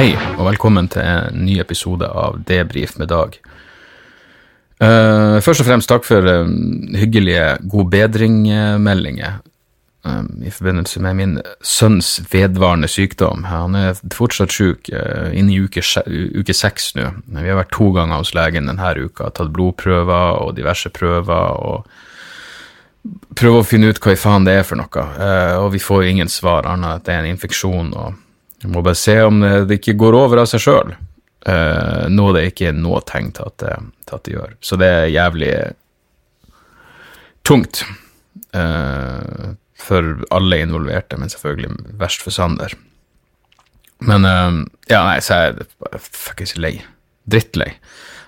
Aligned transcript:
Hei, 0.00 0.14
og 0.38 0.46
velkommen 0.46 0.86
til 0.88 1.04
en 1.04 1.42
ny 1.44 1.58
episode 1.60 2.06
av 2.08 2.38
Debrif 2.48 2.94
med 2.96 3.10
Dag. 3.12 3.34
Uh, 4.80 5.36
først 5.44 5.60
og 5.60 5.66
fremst 5.66 5.90
takk 5.92 6.06
for 6.08 6.24
uh, 6.24 6.48
hyggelige 6.96 7.58
god 7.68 7.90
bedring-meldinger 7.92 9.34
uh, 10.08 10.22
i 10.40 10.52
forbindelse 10.56 11.02
med 11.04 11.18
min 11.18 11.34
sønns 11.60 12.14
vedvarende 12.32 12.88
sykdom. 12.88 13.44
Han 13.50 13.76
er 13.76 14.00
fortsatt 14.16 14.56
syk, 14.56 14.88
inne 14.88 15.52
i 15.52 15.60
uke, 15.60 15.84
uke 16.08 16.56
seks 16.56 16.94
nå. 16.96 17.10
Vi 17.36 17.52
har 17.52 17.60
vært 17.60 17.76
to 17.76 17.90
ganger 17.98 18.22
hos 18.22 18.32
legen 18.32 18.72
denne 18.72 18.94
uka, 18.96 19.28
tatt 19.28 19.52
blodprøver 19.52 20.40
og 20.46 20.56
diverse 20.56 20.88
prøver. 20.96 21.60
og 21.60 23.04
Prøver 23.36 23.60
å 23.60 23.68
finne 23.68 23.92
ut 23.92 24.00
hva 24.00 24.16
i 24.16 24.22
faen 24.24 24.48
det 24.48 24.56
er 24.62 24.64
for 24.64 24.80
noe, 24.80 25.06
og 25.60 25.70
vi 25.76 25.84
får 25.90 26.08
ingen 26.08 26.32
svar 26.32 26.64
annet 26.64 26.88
enn 26.88 26.96
at 26.96 27.04
det 27.04 27.18
er 27.18 27.24
en 27.26 27.32
infeksjon. 27.36 27.92
og 27.92 28.29
jeg 28.60 28.72
må 28.72 28.82
bare 28.84 28.98
se 28.98 29.16
om 29.24 29.40
det 29.40 29.78
ikke 29.80 29.98
går 30.00 30.16
over 30.18 30.42
av 30.42 30.50
seg 30.50 30.62
sjøl. 30.64 30.92
Uh, 31.48 32.04
noe 32.12 32.34
det 32.36 32.50
ikke 32.50 32.68
er 32.68 32.76
noe 32.76 33.00
tegn 33.08 33.30
til 33.32 33.48
at, 33.48 33.64
at 34.12 34.26
det 34.26 34.34
gjør. 34.34 34.52
Så 34.60 34.76
det 34.80 34.90
er 34.92 35.12
jævlig 35.14 35.54
tungt 37.48 37.80
uh, 38.52 39.56
for 39.80 40.12
alle 40.36 40.60
involverte, 40.60 41.16
men 41.16 41.32
selvfølgelig 41.32 41.96
verst 42.00 42.26
for 42.26 42.36
Sander. 42.36 42.76
Men 44.04 44.28
uh, 44.28 44.60
ja, 44.90 45.00
nei, 45.06 45.18
så 45.24 45.38
er 45.38 45.62
jeg 45.62 46.04
fuckings 46.04 46.56
lei. 46.60 46.76
Drittlei. 47.30 47.72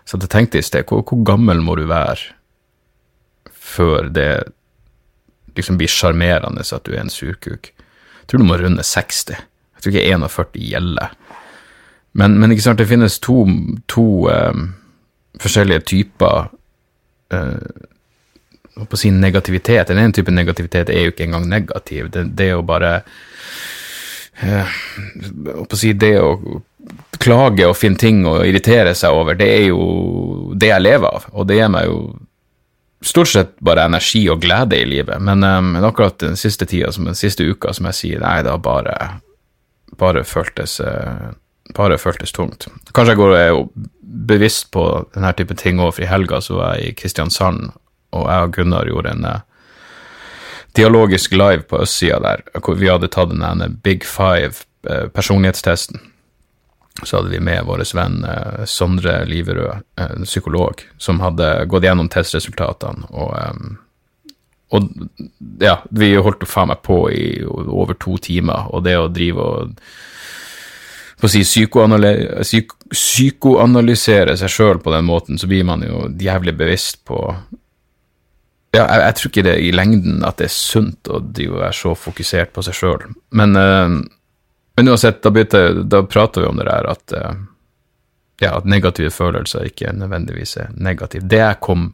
Så 0.08 0.18
jeg 0.18 0.32
tenkte 0.32 0.60
i 0.60 0.64
sted, 0.64 0.88
hvor, 0.88 1.04
hvor 1.06 1.22
gammel 1.26 1.60
må 1.64 1.76
du 1.78 1.84
være 1.90 2.32
før 3.52 4.08
det 4.12 4.30
liksom 5.56 5.78
blir 5.80 5.90
sjarmerende 5.92 6.64
at 6.64 6.84
du 6.88 6.94
er 6.94 7.04
en 7.04 7.12
surkuk? 7.12 7.70
Jeg 7.76 8.30
tror 8.30 8.40
du 8.40 8.48
må 8.48 8.56
runde 8.60 8.84
60. 8.86 9.36
Jeg 9.82 9.90
tror 9.90 9.96
ikke 9.96 10.14
41 10.14 10.60
gjelder. 10.70 11.14
Men, 12.12 12.36
men, 12.38 12.52
ikke 12.52 12.62
sant, 12.62 12.78
det 12.78 12.86
finnes 12.86 13.18
to, 13.24 13.46
to 13.90 14.04
um, 14.28 14.66
forskjellige 15.40 15.86
typer 15.88 16.50
uh, 17.34 18.84
på 18.88 19.00
si 19.00 19.10
negativitet. 19.10 19.88
Den 19.88 19.98
ene 19.98 20.14
typen 20.14 20.36
negativitet 20.36 20.92
er 20.92 21.06
jo 21.06 21.14
ikke 21.14 21.26
engang 21.26 21.48
negativ. 21.48 22.12
Det, 22.12 22.28
det 22.36 22.50
er 22.50 22.54
jo 22.58 22.66
bare 22.68 22.92
uh, 24.44 24.76
å 25.56 25.78
si 25.78 25.94
Det 25.96 26.14
å 26.20 26.36
klage 27.22 27.66
og 27.68 27.78
finne 27.78 27.98
ting 27.98 28.24
og 28.26 28.42
irritere 28.46 28.94
seg 28.98 29.14
over, 29.14 29.36
det 29.38 29.48
er 29.48 29.66
jo 29.70 30.52
det 30.58 30.72
jeg 30.72 30.84
lever 30.84 31.08
av. 31.08 31.26
Og 31.32 31.48
det 31.48 31.58
gir 31.58 31.72
meg 31.72 31.88
jo 31.88 31.98
stort 33.02 33.28
sett 33.28 33.54
bare 33.60 33.86
energi 33.88 34.24
og 34.30 34.42
glede 34.42 34.78
i 34.78 34.86
livet. 34.86 35.20
Men, 35.22 35.42
um, 35.42 35.76
akkurat 35.84 36.18
den 36.22 36.36
siste 36.36 36.66
tida, 36.66 36.92
som 36.92 37.08
den 37.08 37.18
siste 37.18 37.46
uka, 37.46 37.72
som 37.74 37.88
jeg 37.90 37.98
sier, 37.98 38.22
nei, 38.22 38.40
det 38.44 38.52
har 38.52 38.62
bare, 38.62 38.96
bare 39.98 40.24
føltes 40.24 40.80
uh, 40.80 41.32
bare 41.76 41.98
føltes 41.98 42.32
tungt. 42.32 42.66
Kanskje 42.94 43.14
jeg 43.14 43.20
går 43.20 43.68
bevisst 44.02 44.70
på 44.74 44.84
denne 45.14 45.32
type 45.36 45.54
ting 45.56 45.80
òg, 45.80 45.94
for 45.94 46.04
i 46.04 46.10
helga 46.10 46.40
så 46.42 46.58
var 46.58 46.76
jeg 46.76 46.90
i 46.90 46.96
Kristiansand, 46.98 47.70
og 48.12 48.28
jeg 48.28 48.48
og 48.48 48.54
Gunnar 48.56 48.90
gjorde 48.90 49.14
en 49.14 49.26
uh, 49.28 49.40
dialogisk 50.76 51.36
live 51.36 51.64
på 51.68 51.82
østsida 51.84 52.18
der, 52.24 52.44
hvor 52.60 52.76
vi 52.80 52.90
hadde 52.90 53.10
tatt 53.12 53.32
den 53.32 53.78
Big 53.84 54.04
Five 54.04 54.64
uh, 54.88 55.08
personlighetstesten. 55.08 56.00
Så 57.02 57.16
hadde 57.16 57.32
vi 57.32 57.40
med 57.40 57.64
vår 57.64 57.80
venn 57.96 58.18
Sondre 58.68 59.22
Liverød, 59.24 59.80
psykolog, 60.26 60.82
som 61.00 61.22
hadde 61.24 61.64
gått 61.66 61.86
gjennom 61.86 62.10
testresultatene, 62.12 63.08
og 63.08 63.32
um, 63.32 63.78
og 64.72 64.88
ja, 65.60 65.76
vi 65.90 66.14
holdt 66.16 66.46
faen 66.48 66.70
meg 66.72 66.80
på 66.86 67.04
i 67.12 67.26
over 67.44 67.96
to 68.00 68.16
timer, 68.22 68.70
og 68.72 68.86
det 68.86 68.96
å 68.96 69.10
drive 69.12 69.44
og 69.44 69.74
på 71.22 71.28
å 71.28 71.30
si, 71.30 71.42
psyk 71.44 72.72
psykoanalysere 72.90 74.34
seg 74.36 74.50
sjøl 74.50 74.80
på 74.82 74.90
den 74.90 75.06
måten, 75.06 75.38
så 75.38 75.46
blir 75.46 75.62
man 75.68 75.84
jo 75.86 76.08
jævlig 76.18 76.56
bevisst 76.58 77.04
på 77.06 77.20
ja, 78.72 78.82
jeg, 78.82 79.00
jeg, 79.04 79.14
tror 79.18 79.30
ikke 79.30 79.44
det 79.46 79.54
i 79.60 79.70
lengden 79.76 80.24
at 80.26 80.40
det 80.40 80.48
er 80.48 80.54
sunt 80.56 81.08
å 81.12 81.20
drive 81.22 81.58
og 81.58 81.62
være 81.62 81.76
så 81.76 81.92
fokusert 81.94 82.52
på 82.56 82.64
seg 82.64 82.76
sjøl. 82.78 83.02
Men, 83.36 83.52
uh, 83.54 83.98
men, 84.78 84.88
uansett, 84.88 85.20
da, 85.22 85.32
begynte, 85.34 85.84
da 85.84 86.00
prater 86.08 86.42
vi 86.42 86.48
om 86.48 86.58
det 86.58 86.66
der 86.70 86.88
at, 86.88 87.14
uh, 87.14 87.34
ja, 88.40 88.54
at 88.56 88.68
negative 88.68 89.12
følelser 89.12 89.68
ikke 89.68 89.92
nødvendigvis 89.94 90.56
er 90.64 90.72
negative. 90.74 91.28
Det 91.28 91.42
jeg 91.42 91.60
kom, 91.62 91.90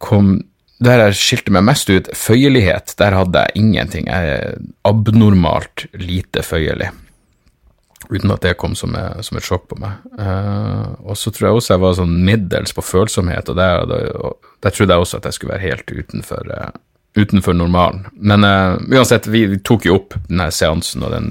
kom 0.00 0.38
Der 0.82 1.04
jeg 1.04 1.18
skilte 1.18 1.54
meg 1.54 1.66
mest 1.68 1.90
ut, 1.92 2.10
føyelighet, 2.16 2.94
der 2.98 3.14
hadde 3.14 3.44
jeg 3.46 3.62
ingenting. 3.62 4.08
Jeg 4.10 4.36
er 4.36 4.60
abnormalt 4.88 5.86
lite 5.94 6.42
føyelig 6.46 6.90
uten 8.12 8.32
at 8.34 8.44
det 8.44 8.56
kom 8.60 8.74
som, 8.76 8.94
som 9.24 9.38
et 9.38 9.46
sjokk 9.46 9.68
på 9.70 9.78
meg. 9.80 10.00
Uh, 10.18 10.94
og 11.06 11.18
så 11.18 11.32
tror 11.32 11.48
jeg 11.48 11.58
også 11.58 11.74
jeg 11.74 11.82
var 11.84 11.98
sånn 11.98 12.16
middels 12.26 12.74
på 12.76 12.84
følsomhet, 12.84 13.48
og 13.48 13.58
der, 13.58 13.84
der, 13.88 14.08
der 14.64 14.74
trodde 14.74 14.96
jeg 14.96 15.06
også 15.06 15.20
at 15.20 15.28
jeg 15.28 15.38
skulle 15.38 15.54
være 15.54 15.68
helt 15.70 15.92
utenfor, 15.92 16.50
uh, 16.52 16.72
utenfor 17.18 17.56
normalen. 17.56 18.06
Men 18.12 18.46
uh, 18.46 18.76
uansett, 18.92 19.28
vi, 19.32 19.46
vi, 19.54 19.60
tok 19.64 19.88
jo 19.88 20.00
opp 20.00 20.18
denne 20.28 20.50
seansen, 20.52 21.06
og 21.06 21.14
den 21.14 21.30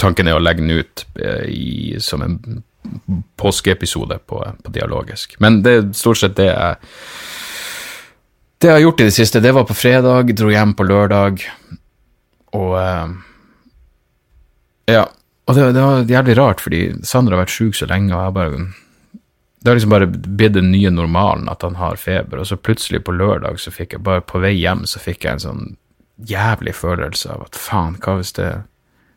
tanken 0.00 0.28
er 0.28 0.38
å 0.38 0.42
legge 0.42 0.64
den 0.64 0.74
ut 0.74 1.04
i, 1.48 1.96
som 2.02 2.24
en 2.24 2.62
påskeepisode 3.40 4.18
på, 4.28 4.40
på 4.64 4.72
Dialogisk. 4.74 5.36
Men 5.40 5.62
det 5.64 5.74
er 5.76 5.86
stort 5.96 6.20
sett 6.20 6.34
det 6.36 6.50
jeg 6.50 6.80
det 8.64 8.70
jeg 8.70 8.78
har 8.78 8.84
gjort 8.86 9.02
i 9.02 9.06
det 9.10 9.14
siste, 9.14 9.42
det 9.44 9.52
var 9.52 9.66
på 9.68 9.76
fredag, 9.76 10.32
dro 10.38 10.48
hjem 10.48 10.72
på 10.76 10.86
lørdag, 10.88 11.44
og 12.56 12.72
ja, 14.88 15.04
og 15.44 15.56
det, 15.56 15.66
det, 15.76 15.82
var 15.84 16.08
jævlig 16.08 16.36
rart, 16.38 16.62
fordi 16.64 16.80
Sander 17.04 17.36
har 17.36 17.44
vært 17.44 17.52
sjuk 17.52 17.76
så 17.76 17.88
lenge, 17.90 18.14
og 18.14 18.22
jeg 18.22 18.34
bare 18.36 18.64
Det 19.64 19.70
har 19.70 19.78
liksom 19.78 19.94
bare 19.94 20.08
blitt 20.08 20.56
den 20.56 20.70
nye 20.72 20.90
normalen 20.92 21.48
at 21.48 21.64
han 21.64 21.76
har 21.80 21.96
feber, 21.96 22.40
og 22.40 22.46
så 22.46 22.56
plutselig 22.56 23.04
på 23.04 23.12
lørdag, 23.16 23.60
så 23.60 23.72
fikk 23.72 23.96
jeg 23.96 24.04
bare 24.04 24.24
på 24.24 24.40
vei 24.40 24.52
hjem, 24.52 24.84
så 24.84 25.00
fikk 25.00 25.24
jeg 25.24 25.32
en 25.32 25.44
sånn 25.44 25.76
jævlig 26.28 26.74
følelse 26.76 27.32
av 27.32 27.46
at 27.48 27.56
faen, 27.58 27.96
hva 28.00 28.18
hvis 28.20 28.32
det 28.36 28.50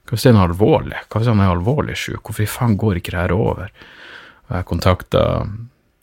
hva 0.07 0.15
hvis 0.15 0.23
det 0.23 0.29
er 0.29 0.35
noe 0.37 0.47
alvorlig? 0.47 0.99
Hva 1.11 1.19
hvis 1.19 1.27
han 1.27 1.41
er 1.43 1.49
alvorlig 1.51 1.97
sjuk? 1.99 2.21
Hvorfor 2.23 2.47
faen 2.47 2.77
går 2.79 3.01
ikke 3.01 3.11
det 3.11 3.25
her 3.25 3.33
over? 3.35 3.73
Og 4.47 4.53
jeg 4.55 4.67
kontakta 4.69 5.23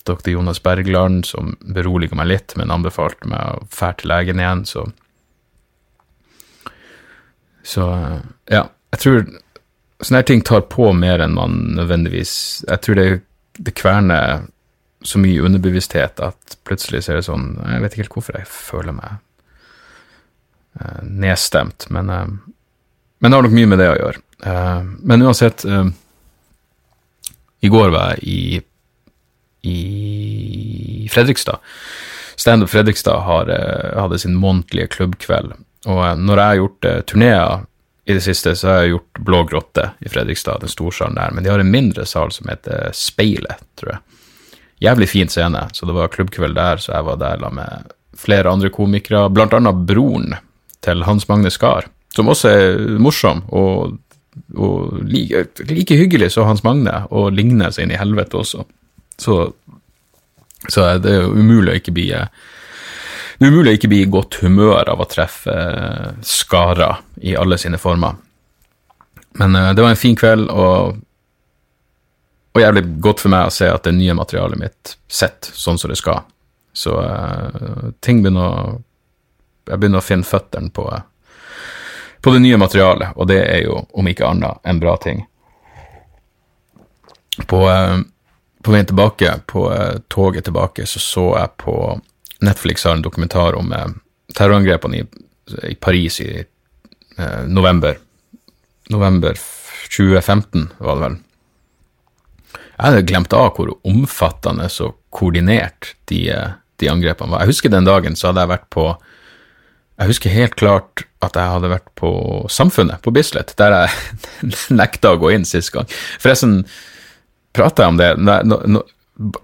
dr. 0.04 0.31
Jonas 0.34 0.62
Bergland, 0.62 1.25
som 1.26 1.54
beroliga 1.60 2.16
meg 2.19 2.28
litt, 2.28 2.54
men 2.60 2.72
anbefalte 2.75 3.28
meg 3.31 3.41
å 3.41 3.66
fære 3.72 4.03
til 4.03 4.15
legen 4.15 4.42
igjen, 4.42 4.66
så 4.69 4.87
Så, 7.65 7.84
ja. 8.53 8.66
Jeg 8.92 9.00
tror 9.00 9.22
sånne 10.04 10.22
ting 10.28 10.42
tar 10.44 10.66
på 10.69 10.91
mer 10.92 11.22
enn 11.25 11.32
man 11.32 11.54
nødvendigvis 11.78 12.65
Jeg 12.69 12.82
tror 12.84 12.98
det, 12.98 13.06
det 13.56 13.72
kverner 13.75 14.44
så 15.04 15.20
mye 15.20 15.42
underbevissthet 15.44 16.21
at 16.25 16.59
plutselig 16.65 17.04
så 17.04 17.12
er 17.15 17.21
det 17.21 17.26
sånn 17.28 17.47
Jeg 17.60 17.82
vet 17.82 17.94
ikke 17.94 18.04
helt 18.04 18.16
hvorfor 18.19 18.38
jeg 18.38 18.50
føler 18.50 18.97
meg 18.97 19.16
eh, 20.81 21.00
nedstemt, 21.09 21.88
men, 21.94 22.12
eh, 22.12 22.31
men 23.21 23.31
det 23.31 23.38
har 23.38 23.47
nok 23.47 23.56
mye 23.56 23.71
med 23.72 23.81
det 23.81 23.91
å 23.92 23.98
gjøre. 23.98 24.22
Eh, 24.44 24.86
men 25.09 25.25
uansett 25.25 25.65
I 27.65 27.72
går 27.72 27.92
var 27.92 28.15
jeg 28.15 28.25
i, 28.28 28.62
i 29.66 31.08
Fredrikstad. 31.12 31.58
Standup 32.36 32.70
Fredrikstad 32.70 33.20
har, 33.26 33.48
eh, 33.48 34.00
hadde 34.00 34.19
sin 34.19 34.34
månedlige 34.34 34.92
klubbkveld. 34.97 35.54
Og 35.86 36.00
eh, 36.06 36.16
når 36.16 36.41
jeg 36.42 36.47
har 36.47 36.60
gjort 36.62 36.91
turneer 37.10 37.65
i 38.04 38.12
det 38.12 38.21
siste 38.24 38.53
så 38.56 38.68
har 38.68 38.83
jeg 38.83 38.94
gjort 38.94 39.22
Blå 39.24 39.42
grotte 39.48 39.86
i 40.04 40.10
Fredrikstad, 40.12 40.60
den 40.60 40.72
storsalen 40.72 41.16
der, 41.16 41.33
men 41.33 41.44
de 41.44 41.53
har 41.53 41.62
en 41.62 41.72
mindre 41.72 42.04
sal 42.09 42.33
som 42.34 42.50
heter 42.53 42.92
Speilet, 42.97 43.62
tror 43.80 43.94
jeg. 43.94 44.21
Jævlig 44.84 45.09
fin 45.09 45.30
scene, 45.33 45.62
så 45.72 45.86
det 45.89 45.94
var 45.97 46.12
klubbkveld 46.12 46.56
der, 46.59 46.83
så 46.83 46.92
jeg 46.92 47.06
var 47.06 47.21
der 47.22 47.41
la 47.41 47.50
med 47.54 47.92
flere 48.18 48.50
andre 48.50 48.68
komikere, 48.74 49.30
blant 49.33 49.54
annet 49.56 49.86
broren 49.89 50.36
til 50.84 51.04
Hans 51.09 51.28
Magne 51.30 51.53
Skar, 51.53 51.89
som 52.15 52.28
også 52.28 52.50
er 52.50 52.83
morsom 53.00 53.42
og, 53.48 53.97
og 54.53 55.00
like, 55.09 55.47
like, 55.71 55.97
hyggelig 55.97 56.34
som 56.34 56.50
Hans 56.50 56.65
Magne, 56.66 57.04
og 57.10 57.33
ligner 57.33 57.72
seg 57.72 57.86
inn 57.86 57.94
i 57.94 58.00
helvete 58.00 58.42
også. 58.42 58.66
Så, 59.21 59.53
så 60.69 60.89
det 60.99 61.13
er 61.13 61.25
jo 61.25 61.37
umulig 61.39 61.72
å 61.72 61.81
ikke 61.81 61.95
bli 61.95 62.11
det 63.39 63.49
er 63.49 63.51
umulig 63.51 63.72
å 63.72 63.78
ikke 63.78 63.91
bli 63.91 64.03
i 64.05 64.11
godt 64.11 64.39
humør 64.45 64.89
av 64.93 65.01
å 65.03 65.09
treffe 65.11 65.55
eh, 65.55 66.11
skarer 66.22 67.01
i 67.27 67.34
alle 67.37 67.59
sine 67.59 67.81
former. 67.83 68.15
Men 69.41 69.57
uh, 69.59 69.72
det 69.75 69.83
var 69.83 69.91
en 69.91 69.99
fin 69.99 70.15
kveld, 70.15 70.47
og, 70.55 71.01
og 72.55 72.63
jævlig 72.63 72.84
godt 73.03 73.25
for 73.25 73.34
meg 73.34 73.49
å 73.49 73.55
se 73.55 73.66
at 73.66 73.89
det 73.89 73.97
nye 73.97 74.15
materialet 74.15 74.61
mitt 74.61 74.95
sitter 75.11 75.51
sånn 75.59 75.81
som 75.83 75.91
det 75.91 75.99
skal. 75.99 76.22
Så 76.75 76.95
ting 78.03 78.22
begynner 78.22 78.47
å 78.47 78.81
Jeg 79.65 79.81
begynner 79.81 80.03
å 80.03 80.05
finne 80.05 80.27
føttene 80.28 80.69
på, 80.77 80.83
på 82.21 82.33
det 82.34 82.41
nye 82.45 82.59
materialet, 82.61 83.15
og 83.16 83.28
det 83.31 83.39
er 83.41 83.63
jo, 83.65 83.78
om 83.97 84.09
ikke 84.11 84.27
annet, 84.28 84.59
en 84.61 84.81
bra 84.83 84.93
ting. 85.01 85.22
På, 87.49 87.63
på 88.65 88.72
veien 88.72 88.89
tilbake, 88.89 89.31
på 89.51 89.66
toget 90.09 90.49
tilbake, 90.49 90.87
så 90.89 91.03
så 91.03 91.27
jeg 91.37 91.55
på 91.61 91.77
Netflix 92.45 92.84
har 92.84 92.97
en 92.97 93.05
dokumentar 93.05 93.55
om 93.55 93.72
eh, 93.72 93.87
terrorangrepene 94.34 94.97
i, 94.97 95.05
i, 95.71 95.75
Paris 95.75 96.21
i 96.21 96.31
eh, 97.19 97.43
november. 97.47 97.99
November 98.91 99.39
2015, 99.97 100.69
var 100.78 100.99
det 100.99 101.07
vel. 101.07 101.16
Jeg 102.75 102.84
hadde 102.84 103.07
glemt 103.09 103.37
av 103.37 103.53
hvor 103.57 103.71
omfattende 103.87 104.69
og 104.83 104.97
koordinert 105.15 105.95
de, 106.11 106.27
de 106.83 106.91
angrepene 106.91 107.33
var. 107.33 107.45
Jeg 107.45 107.55
husker 107.55 107.72
den 107.72 107.87
dagen 107.87 108.19
så 108.19 108.31
hadde 108.31 108.45
jeg 108.45 108.55
vært 108.57 108.71
på 108.75 108.87
Jeg 109.95 110.11
husker 110.11 110.34
helt 110.34 110.57
klart 110.59 111.05
at 111.22 111.37
jeg 111.39 111.53
hadde 111.53 111.71
vært 111.71 111.87
på 111.95 112.11
Samfunnet 112.51 113.01
på 113.05 113.13
Bislett, 113.15 113.55
der 113.61 113.77
jeg 113.77 114.57
nekta 114.81 115.15
å 115.15 115.21
gå 115.22 115.31
inn 115.37 115.47
sist 115.47 115.71
gang. 115.72 115.87
Forresten, 116.19 116.65
prata 117.54 117.84
jeg 117.84 117.95
om 117.95 118.01
det 118.01 118.10
Nei, 118.21 118.41
no, 118.47 118.83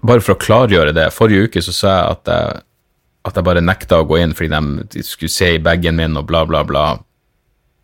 Bare 0.03 0.19
for 0.19 0.35
å 0.35 0.41
klargjøre 0.41 0.91
det. 0.91 1.05
Forrige 1.15 1.47
uke 1.47 1.61
så 1.63 1.71
sa 1.71 1.91
jeg 1.93 2.15
at 2.17 2.31
jeg, 2.31 2.63
at 3.29 3.37
jeg 3.39 3.45
bare 3.47 3.61
nekta 3.63 4.01
å 4.01 4.07
gå 4.09 4.17
inn 4.19 4.33
fordi 4.35 4.49
de, 4.51 4.87
de 4.97 5.03
skulle 5.07 5.31
se 5.31 5.47
i 5.55 5.61
bagen 5.63 5.95
min 5.95 6.19
og 6.19 6.25
bla, 6.27 6.41
bla, 6.49 6.65
bla 6.67 6.85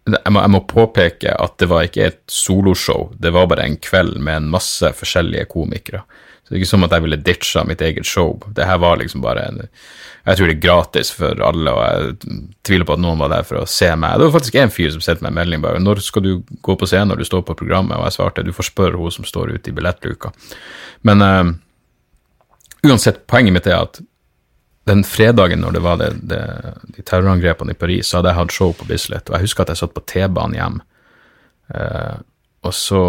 jeg 0.07 0.31
må, 0.31 0.42
jeg 0.44 0.54
må, 0.54 0.63
påpeke 0.69 1.33
at 1.36 1.57
det 1.62 1.68
var 1.71 1.88
ikke 1.88 2.06
et 2.07 2.21
soloshow, 2.31 3.12
det 3.19 3.33
var 3.36 3.50
bare 3.51 3.65
en 3.68 3.77
kveld 3.81 4.15
med 4.24 4.42
en 4.42 4.50
masse 4.54 4.92
forskjellige 4.95 5.50
komikere. 5.51 6.04
Så 6.48 6.54
det 6.54 6.56
er 6.56 6.62
ikke 6.62 6.69
som 6.69 6.86
at 6.88 6.94
jeg 6.95 7.04
ville 7.04 7.19
ditcha 7.19 7.62
mitt 7.68 7.81
eget 7.83 8.07
show. 8.07 8.38
Det 8.56 8.63
her 8.63 8.77
var 8.80 9.01
liksom 9.01 9.19
bare 9.19 9.50
en 9.50 9.65
Jeg 10.27 10.38
tror 10.38 10.48
det 10.48 10.56
er 10.56 10.63
gratis 10.63 11.09
for 11.12 11.42
alle, 11.44 11.71
og 11.71 11.83
jeg 11.83 12.39
tviler 12.68 12.88
på 12.88 12.95
at 12.95 13.01
noen 13.04 13.19
var 13.19 13.31
der 13.31 13.44
for 13.48 13.62
å 13.62 13.68
se 13.68 13.88
meg. 13.95 14.15
Det 14.15 14.27
var 14.27 14.33
faktisk 14.36 14.56
en 14.59 14.71
fyr 14.71 14.89
som 14.92 15.04
sendte 15.04 15.24
meg 15.24 15.31
en 15.31 15.39
melding 15.39 15.62
bare 15.63 15.80
'Når 15.80 16.01
skal 16.04 16.24
du 16.24 16.44
gå 16.62 16.75
på 16.75 16.88
scenen 16.88 17.07
når 17.07 17.18
du 17.18 17.25
står 17.25 17.44
på 17.48 17.56
programmet?' 17.56 17.98
Og 17.98 18.03
jeg 18.03 18.15
svarte 18.15 18.44
'Du 18.44 18.51
får 18.51 18.71
spørre 18.71 18.98
hun 18.98 19.12
som 19.12 19.25
står 19.25 19.56
ute 19.56 19.69
i 19.69 19.74
billettluka'. 19.74 20.31
Men 21.03 21.21
uh, 21.21 21.53
uansett, 22.83 23.27
poenget 23.27 23.53
mitt 23.53 23.68
er 23.68 23.81
at 23.81 24.01
den 24.88 25.04
fredagen 25.07 25.62
når 25.63 25.75
det 25.75 25.84
var 25.84 26.00
det, 26.00 26.10
det, 26.31 26.42
de 26.95 27.04
terrorangrepene 27.04 27.75
i 27.75 27.80
Paris, 27.80 28.07
så 28.10 28.19
hadde 28.19 28.31
jeg 28.31 28.39
hatt 28.39 28.56
show 28.56 28.74
på 28.75 28.88
Bislett, 28.88 29.30
og 29.30 29.38
jeg 29.38 29.48
husker 29.48 29.66
at 29.66 29.74
jeg 29.74 29.81
satt 29.81 29.95
på 29.95 30.04
T-banen 30.07 30.57
hjem. 30.57 30.80
Eh, 31.75 32.18
og 32.68 32.75
så 32.75 33.01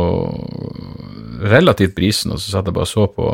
relativt 1.48 1.94
brisen, 1.96 2.34
og 2.34 2.42
så 2.42 2.52
satt 2.52 2.68
jeg 2.68 2.76
bare 2.76 2.88
og 2.88 2.92
så 2.92 3.06
på, 3.14 3.28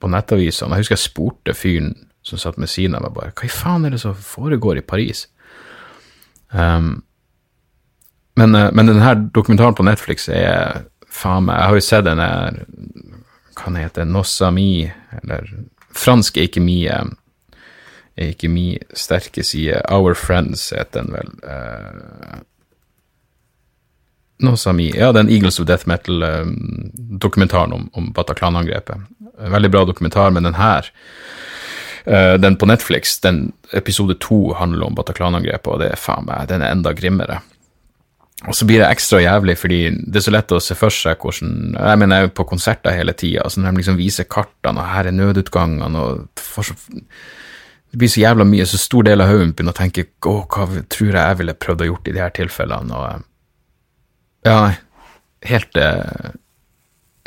på 0.00 0.12
nettavisene. 0.12 0.76
Jeg 0.76 0.86
husker 0.86 0.96
jeg 0.96 1.04
spurte 1.04 1.56
fyren 1.56 1.92
som 2.24 2.40
satt 2.40 2.58
med 2.60 2.70
siden 2.70 2.96
av 2.98 3.04
meg, 3.06 3.14
bare 3.16 3.34
hva 3.36 3.46
i 3.46 3.52
faen 3.52 3.86
er 3.86 3.94
det 3.94 4.02
som 4.02 4.16
foregår 4.16 4.80
i 4.80 4.84
Paris? 4.84 5.26
Um, 6.52 6.98
men, 8.38 8.54
eh, 8.54 8.70
men 8.72 8.88
denne 8.88 9.14
dokumentaren 9.34 9.76
på 9.76 9.84
Netflix 9.84 10.28
er 10.32 10.86
faen 11.12 11.44
meg 11.44 11.58
Jeg 11.58 11.68
har 11.68 11.76
jo 11.76 11.84
sett 11.84 12.06
den 12.06 12.20
der 12.22 12.60
Hva 13.58 13.88
den 13.98 14.14
Nossa 14.14 14.48
Mi? 14.54 14.88
eller 15.20 15.50
Fransk 15.92 16.38
er 16.38 16.48
ikke 16.48 16.62
mye 16.64 17.02
er 18.18 18.34
ikke 18.34 18.50
min 18.52 18.78
sterke 18.96 19.44
side. 19.46 19.80
Our 19.92 20.14
Friends 20.18 20.70
heter 20.74 21.04
den 21.04 21.14
vel. 21.14 21.32
Uh, 21.42 22.40
noe 24.44 24.58
som 24.60 24.78
i, 24.80 24.90
ja, 24.94 25.10
den 25.14 25.30
Eagles 25.32 25.58
of 25.60 25.66
Death 25.66 25.88
Metal-dokumentaren 25.90 27.74
um, 27.74 27.88
om, 27.88 27.90
om 28.04 28.12
Bataclan-angrepet. 28.14 29.08
Veldig 29.38 29.70
bra 29.74 29.84
dokumentar, 29.88 30.30
men 30.34 30.46
den 30.46 30.58
her, 30.58 30.90
uh, 32.06 32.34
den 32.38 32.58
på 32.58 32.68
Netflix, 32.70 33.18
den 33.24 33.52
episode 33.72 34.18
to 34.22 34.54
handler 34.58 34.90
om 34.90 34.98
Bataclan-angrepet, 34.98 35.72
og 35.72 35.82
det 35.82 35.92
er 35.92 36.02
faen 36.02 36.28
meg, 36.28 36.48
den 36.50 36.62
er 36.62 36.74
enda 36.74 36.94
grimmere. 36.96 37.40
Og 38.46 38.54
så 38.54 38.68
blir 38.68 38.78
det 38.78 38.86
ekstra 38.92 39.18
jævlig, 39.18 39.56
fordi 39.58 39.80
det 39.90 40.20
er 40.20 40.26
så 40.28 40.30
lett 40.30 40.52
å 40.54 40.60
se 40.62 40.76
for 40.78 40.94
seg 40.94 41.18
hvordan 41.18 41.74
Jeg 41.74 41.98
mener, 41.98 42.20
jeg 42.20 42.28
er 42.28 42.36
på 42.38 42.46
konserter 42.46 42.94
hele 42.94 43.14
tida, 43.18 43.48
så 43.50 43.58
når 43.58 43.72
de 43.72 43.80
liksom 43.82 43.98
viser 43.98 44.28
kartene, 44.30 44.78
og 44.78 44.92
her 44.92 45.10
er 45.10 45.16
nødutgangene, 45.16 46.04
og 46.04 46.28
for 46.38 46.70
det 47.90 47.98
blir 47.98 48.08
så 48.08 48.20
jævla 48.20 48.44
mye, 48.44 48.66
så 48.68 48.78
stor 48.78 49.06
del 49.06 49.22
av 49.24 49.30
hodet 49.32 49.54
begynner 49.56 49.72
å 49.72 49.78
tenke 49.78 50.04
å, 50.28 50.34
hva 50.44 50.66
tror 50.92 51.08
jeg 51.08 51.16
jeg 51.16 51.38
ville 51.40 51.56
prøvd 51.56 51.84
å 51.84 51.88
gjort 51.88 52.08
i 52.10 52.14
de 52.16 52.22
her 52.22 52.34
tilfellene, 52.36 53.00
og 53.00 53.08
eh, 53.08 53.24
Ja. 54.48 54.60
Helt, 55.46 55.76
eh, 55.76 56.32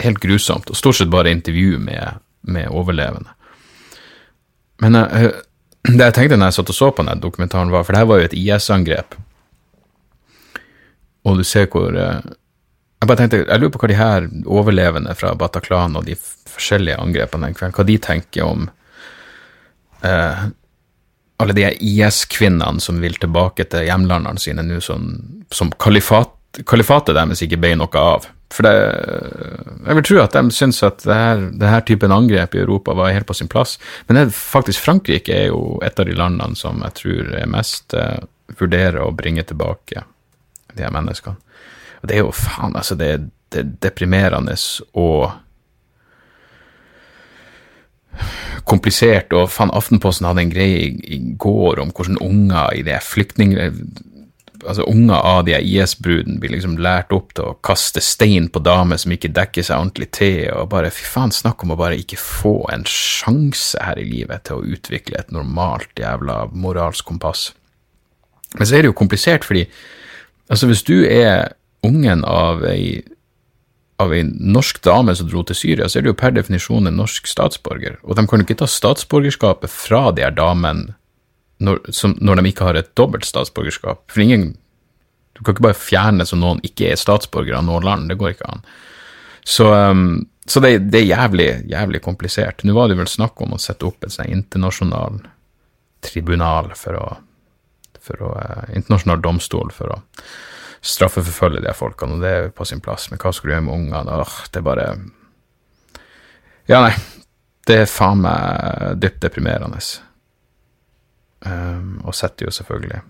helt 0.04 0.19
grusomt. 0.19 0.69
Og 0.69 0.75
stort 0.75 0.98
sett 0.98 1.10
bare 1.10 1.31
intervju 1.31 1.78
med, 1.80 2.19
med 2.42 2.68
overlevende. 2.68 3.31
Men 4.84 4.98
uh, 5.00 5.30
det 5.88 6.10
jeg 6.10 6.16
tenkte 6.18 6.38
når 6.38 6.52
jeg 6.52 6.58
satt 6.58 6.74
og 6.74 6.75
så 6.75 6.90
på 6.92 7.06
den 7.07 7.24
dokumentaren, 7.24 7.72
var 7.72 7.86
For 7.86 7.96
det 7.96 8.02
her 8.02 8.10
var 8.10 8.19
jo 8.19 8.28
et 8.28 8.36
IS-angrep. 8.36 9.16
Og 11.24 11.40
du 11.40 11.46
ser 11.48 11.69
hvor 11.72 11.96
Jeg 11.96 13.07
bare 13.07 13.18
tenkte, 13.18 13.46
jeg 13.46 13.62
lurer 13.62 13.72
på 13.72 13.80
hva 13.81 13.92
de 13.94 14.00
her 14.02 14.28
overlevende 14.46 15.16
fra 15.16 15.31
Bataclan 15.40 15.96
og 15.96 16.06
de 16.06 16.18
forskjellige 16.19 17.00
angrepene 17.00 17.48
den 17.48 17.56
kvelden, 17.56 17.78
hva 17.80 17.88
de 17.88 17.98
tenker 17.98 18.44
om 18.46 18.68
uh, 20.06 20.44
alle 21.42 21.56
de 21.57 21.65
IS-kvinnene 21.80 22.81
som 22.83 23.00
vil 23.01 23.18
tilbake 23.18 23.65
til 23.71 23.88
hjemlandene 23.88 24.42
sine 24.42 24.65
nå 24.65 24.77
som, 24.83 25.07
som 25.53 25.71
kalifat, 25.81 26.36
kalifatet 26.69 27.18
deres 27.18 27.42
ikke 27.42 27.59
ble 27.62 27.74
noe 27.80 28.03
av. 28.03 28.27
For 28.51 28.68
det, 28.68 28.74
jeg 29.88 29.98
vil 29.98 30.06
tro 30.06 30.18
at 30.21 30.36
de 30.36 30.53
syns 30.53 30.81
at 30.83 31.06
det 31.07 31.18
her, 31.18 31.44
det 31.62 31.69
her, 31.71 31.83
typen 31.88 32.12
angrep 32.12 32.56
i 32.56 32.62
Europa 32.65 32.94
var 32.98 33.13
helt 33.15 33.30
på 33.30 33.38
sin 33.38 33.50
plass. 33.51 33.77
Men 34.07 34.19
det, 34.19 34.25
faktisk 34.36 34.83
Frankrike 34.83 35.38
er 35.38 35.48
jo 35.53 35.80
et 35.86 36.00
av 36.00 36.09
de 36.09 36.18
landene 36.18 36.59
som 36.59 36.83
jeg 36.83 36.97
tror 37.00 37.31
er 37.39 37.50
mest 37.50 37.95
uh, 37.95 38.19
vurderer 38.59 39.00
å 39.06 39.13
bringe 39.15 39.45
tilbake 39.47 40.04
de 40.75 40.83
her 40.83 40.92
menneskene. 40.94 41.39
Og 42.01 42.09
det 42.09 42.18
er 42.18 42.25
jo 42.25 42.33
faen, 42.36 42.75
altså, 42.75 42.97
det, 43.00 43.13
det 43.54 43.63
er 43.63 43.71
deprimerende 43.88 44.57
og 45.00 45.31
komplisert, 48.69 49.33
og 49.33 49.50
faen, 49.51 49.73
Aftenposten 49.73 50.27
hadde 50.29 50.45
en 50.45 50.53
greie 50.53 50.88
i, 50.91 51.19
går 51.39 51.81
om 51.83 51.91
hvordan 51.95 52.21
unger 52.21 52.77
i 52.77 52.85
det 52.88 53.01
flyktning... 53.06 53.57
Altså 54.62 54.83
unger 54.85 55.18
av 55.25 55.39
de 55.47 55.56
IS-brudene 55.57 56.38
blir 56.38 56.51
liksom 56.53 56.75
lært 56.77 57.09
opp 57.15 57.31
til 57.33 57.47
å 57.50 57.56
kaste 57.65 57.97
stein 58.06 58.45
på 58.53 58.62
damer 58.62 59.00
som 59.01 59.09
ikke 59.15 59.31
dekker 59.33 59.65
seg 59.65 59.81
ordentlig 59.81 60.12
til, 60.13 60.51
og 60.53 60.68
bare 60.69 60.91
fy 60.94 61.07
faen, 61.09 61.33
snakk 61.33 61.65
om 61.65 61.73
å 61.73 61.77
bare 61.79 61.97
ikke 61.97 62.19
få 62.21 62.51
en 62.69 62.85
sjanse 62.85 63.81
her 63.81 63.97
i 63.97 64.06
livet 64.06 64.45
til 64.45 64.59
å 64.62 64.75
utvikle 64.75 65.18
et 65.18 65.33
normalt 65.33 65.97
jævla 65.97 66.44
moralsk 66.53 67.09
kompass. 67.09 67.47
Men 68.53 68.69
så 68.69 68.77
er 68.77 68.85
det 68.85 68.91
jo 68.91 69.00
komplisert, 69.01 69.49
fordi 69.49 69.66
altså 70.51 70.69
hvis 70.69 70.85
du 70.85 70.99
er 71.09 71.56
ungen 71.81 72.21
av 72.28 72.61
ei 72.69 73.01
av 74.02 74.14
ei 74.16 74.24
norsk 74.26 74.81
dame 74.86 75.14
som 75.18 75.30
dro 75.30 75.44
til 75.48 75.58
Syria, 75.58 75.88
så 75.90 76.00
er 76.00 76.06
det 76.06 76.12
jo 76.12 76.18
per 76.20 76.34
definisjon 76.36 76.90
en 76.90 76.98
norsk 77.00 77.30
statsborger. 77.30 78.00
Og 78.04 78.18
de 78.18 78.26
kan 78.28 78.42
jo 78.42 78.48
ikke 78.48 78.60
ta 78.62 78.70
statsborgerskapet 78.70 79.72
fra 79.72 80.10
de 80.16 80.26
her 80.26 80.36
damene 80.36 80.96
når, 81.62 81.84
når, 82.18 82.40
de 82.40 82.50
ikke 82.50 82.68
har 82.68 82.80
et 82.80 82.90
dobbelt 82.98 83.28
statsborgerskap. 83.28 84.08
For 84.12 84.24
ingen 84.24 84.56
Du 85.38 85.46
kan 85.46 85.56
ikke 85.56 85.64
bare 85.64 85.78
fjerne 85.80 86.26
som 86.28 86.42
noen 86.42 86.60
ikke 86.66 86.90
er 86.92 87.00
statsborger 87.00 87.56
av 87.58 87.64
noe 87.66 87.80
land. 87.81 88.10
Det 88.12 88.18
går 88.20 88.34
ikke 88.34 88.50
an. 88.52 88.60
Så, 89.48 89.66
um, 89.74 90.28
så 90.46 90.60
det, 90.62 90.92
det, 90.92 91.00
er 91.00 91.08
jævlig, 91.16 91.48
jævlig 91.72 92.02
komplisert. 92.04 92.62
Nå 92.68 92.76
var 92.76 92.92
det 92.92 92.98
vel 93.00 93.10
snakk 93.10 93.40
om 93.42 93.56
å 93.56 93.62
sette 93.62 93.88
opp 93.88 94.04
et 94.06 94.12
internasjonalt 94.12 94.28
internasjonal 94.28 95.22
tribunal 96.04 96.70
for 96.78 97.00
å, 97.00 97.08
for 98.04 98.22
å 98.28 98.34
uh, 98.36 98.68
Internasjonal 98.76 99.24
domstol 99.24 99.72
for 99.74 99.96
å 99.96 100.02
straffeforfølge 100.81 101.61
de 101.61 101.73
folkene, 101.78 102.18
og 102.18 102.23
det 102.23 102.31
er 102.31 102.54
på 102.56 102.66
sin 102.66 102.81
plass. 102.81 103.09
Men 103.11 103.21
hva 103.21 103.31
skal 103.33 103.50
du 103.50 103.54
gjøre 103.54 103.66
med 103.68 103.78
ungene? 103.78 104.19
Åh, 104.26 104.38
det 104.50 104.61
er 104.61 104.68
bare 104.68 104.88
Ja, 106.69 106.81
nei. 106.81 106.94
Det 107.68 107.83
er 107.83 107.90
faen 107.90 108.23
meg 108.23 108.97
dypt 109.02 109.21
deprimerende. 109.21 109.80
Um, 111.45 112.02
og 112.06 112.16
setter 112.18 112.47
jo 112.47 112.54
selvfølgelig 112.54 113.02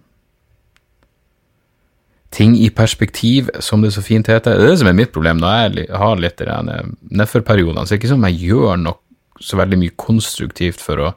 ting 2.32 2.56
i 2.56 2.70
perspektiv, 2.72 3.50
som 3.60 3.82
det 3.84 3.92
så 3.94 4.02
fint 4.04 4.30
heter. 4.32 4.56
Det 4.56 4.66
er 4.66 4.72
det 4.72 4.80
som 4.80 4.88
er 4.88 4.96
mitt 4.96 5.12
problem 5.12 5.42
når 5.42 5.76
jeg 5.76 5.88
har 6.00 6.20
litt 6.20 6.42
nedførperiodene. 6.42 7.84
Så 7.84 7.92
det 7.92 7.98
er 7.98 8.02
ikke 8.02 8.14
som 8.14 8.28
jeg 8.30 8.40
gjør 8.48 8.80
noe 8.80 9.42
så 9.42 9.58
veldig 9.60 9.80
mye 9.82 9.98
konstruktivt 10.00 10.84
for 10.84 11.02
å 11.02 11.12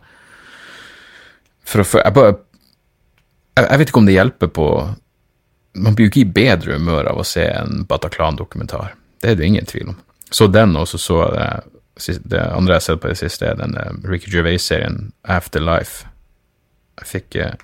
for 1.65 1.81
å, 1.81 1.85
jeg, 1.97 2.13
jeg, 3.57 3.65
jeg, 3.65 3.79
vet 3.81 3.91
ikke 3.91 4.01
om 4.03 4.09
det 4.09 4.17
hjelper 4.19 4.51
på 4.53 4.67
man 5.75 5.95
blir 5.95 6.07
jo 6.07 6.13
ikke 6.13 6.25
i 6.25 6.33
bedre 6.37 6.79
humør 6.79 7.11
av 7.11 7.21
å 7.21 7.27
se 7.27 7.45
en 7.51 7.85
Bataclan-dokumentar. 7.89 8.95
Det 9.23 9.33
er 9.33 9.39
det 9.39 9.47
ingen 9.47 9.67
tvil 9.67 9.93
om. 9.95 10.01
Så 10.31 10.47
den, 10.51 10.77
og 10.77 10.89
så 10.89 10.99
så 10.99 11.19
det, 11.31 12.19
det 12.25 12.41
andre 12.41 12.75
jeg 12.75 12.81
har 12.81 12.87
sett 12.89 13.03
på 13.03 13.11
det 13.11 13.19
siste, 13.21 13.47
er 13.47 13.59
den 13.59 13.77
uh, 13.79 13.93
Ricky 14.09 14.33
Gervais-serien 14.33 15.13
Afterlife. 15.23 16.09
Jeg 17.01 17.11
fikk 17.11 17.37
uh, 17.39 17.55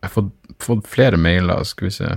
Jeg 0.00 0.08
har 0.08 0.12
fått, 0.14 0.34
fått, 0.60 0.88
flere 0.88 1.20
mailer, 1.20 1.64
skal 1.68 1.88
vi 1.88 1.94
se 1.96 2.12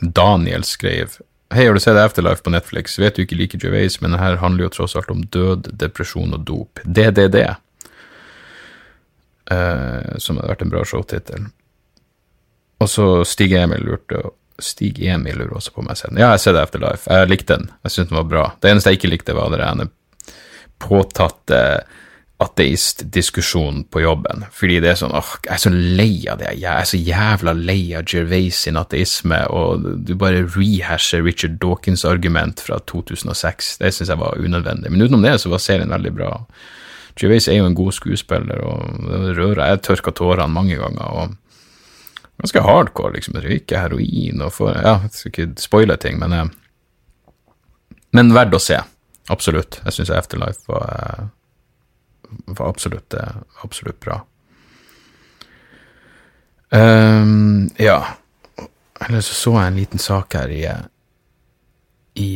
Daniel 0.00 0.64
skrev 0.66 1.20
Hei, 1.52 1.66
har 1.66 1.76
du 1.76 1.80
sett 1.84 2.00
Afterlife 2.00 2.44
på 2.44 2.52
Netflix? 2.52 2.96
Vet 2.98 3.16
du 3.16 3.26
ikke 3.26 3.36
like 3.36 3.58
Gervais, 3.60 3.98
men 4.00 4.16
her 4.16 4.38
handler 4.40 4.66
jo 4.66 4.72
tross 4.72 4.96
alt 4.96 5.10
om 5.12 5.20
død, 5.20 5.68
depresjon 5.76 6.32
og 6.32 6.46
dop. 6.48 6.80
DDD. 6.80 7.42
Uh, 9.52 10.16
som 10.16 10.40
hadde 10.40 10.48
vært 10.48 10.64
en 10.64 10.72
bra 10.72 10.86
showtittel. 10.88 11.50
Og 12.82 12.90
så 12.90 13.08
Stig 13.28 13.54
Emil 13.58 13.84
lurte 13.86 14.22
Stig 14.62 15.00
Emil 15.06 15.38
lurer 15.38 15.56
også 15.58 15.72
på 15.74 15.82
meg 15.86 15.98
selv. 15.98 16.14
Ja, 16.18 16.28
jeg 16.28 16.36
har 16.36 16.42
sett 16.42 16.58
Afterlife. 16.60 17.10
Jeg 17.10 17.30
likte 17.30 17.56
den. 17.56 17.70
Jeg 17.82 17.94
syntes 17.94 18.12
den 18.12 18.20
var 18.20 18.28
bra. 18.30 18.44
Det 18.62 18.70
eneste 18.70 18.92
jeg 18.92 19.00
ikke 19.00 19.12
likte, 19.14 19.34
var 19.38 19.50
det 19.54 19.88
påtatte 20.82 21.58
ateistdiskusjonen 22.42 23.84
på 23.84 24.02
jobben. 24.02 24.44
Fordi 24.54 24.80
det 24.82 24.92
er 24.92 24.98
sånn 24.98 25.14
åh, 25.14 25.30
jeg 25.44 25.54
er 25.54 25.62
så 25.62 25.72
lei 25.72 26.24
av 26.30 26.40
det. 26.40 26.52
Jeg 26.58 26.72
er 26.72 26.88
så 26.88 26.98
jævla 26.98 27.54
lei 27.54 27.80
av 27.98 28.06
Gervais 28.10 28.64
sin 28.66 28.78
ateisme, 28.80 29.38
og 29.54 29.86
du 30.06 30.14
bare 30.18 30.42
rehasher 30.48 31.22
Richard 31.22 31.60
Dawkins' 31.62 32.06
argument 32.08 32.62
fra 32.66 32.80
2006. 32.90 33.76
Det 33.82 33.92
syns 33.94 34.10
jeg 34.10 34.22
var 34.22 34.40
unødvendig. 34.42 34.90
Men 34.90 35.06
utenom 35.06 35.22
det 35.26 35.36
så 35.42 35.52
var 35.52 35.62
serien 35.62 35.94
veldig 35.94 36.14
bra. 36.18 36.32
Gervais 37.20 37.46
er 37.46 37.60
jo 37.60 37.68
en 37.68 37.78
god 37.78 37.94
skuespiller, 37.94 38.64
og 38.64 39.06
det 39.06 39.36
rører 39.38 39.66
Jeg 39.68 39.84
tørka 39.86 40.14
tårene 40.16 40.50
mange 40.50 40.80
ganger. 40.80 41.06
og 41.06 41.38
Ganske 42.40 42.60
hardcore, 42.60 43.12
liksom. 43.16 43.36
Røyke 43.42 43.78
heroin 43.78 44.42
og 44.42 44.52
få 44.56 44.72
Ja, 44.72 44.96
jeg 45.04 45.12
skal 45.14 45.32
ikke 45.32 45.62
spoile 45.62 45.96
ting, 46.00 46.18
men 46.18 46.32
eh, 46.32 46.48
Men 48.12 48.34
verdt 48.34 48.54
å 48.54 48.60
se. 48.60 48.80
Absolutt. 49.32 49.80
Jeg 49.84 49.96
syns 49.96 50.10
Afterlife 50.10 50.66
var 50.68 50.88
eh, 50.96 51.30
var 52.46 52.68
absolutt, 52.68 53.14
eh, 53.14 53.36
absolutt 53.62 54.00
bra. 54.00 54.22
Um, 56.72 57.70
ja. 57.76 57.98
Eller 59.00 59.20
så 59.20 59.34
så 59.34 59.52
jeg 59.58 59.66
en 59.66 59.76
liten 59.76 60.00
sak 60.00 60.34
her 60.34 60.48
i 60.48 60.62
i, 62.14 62.30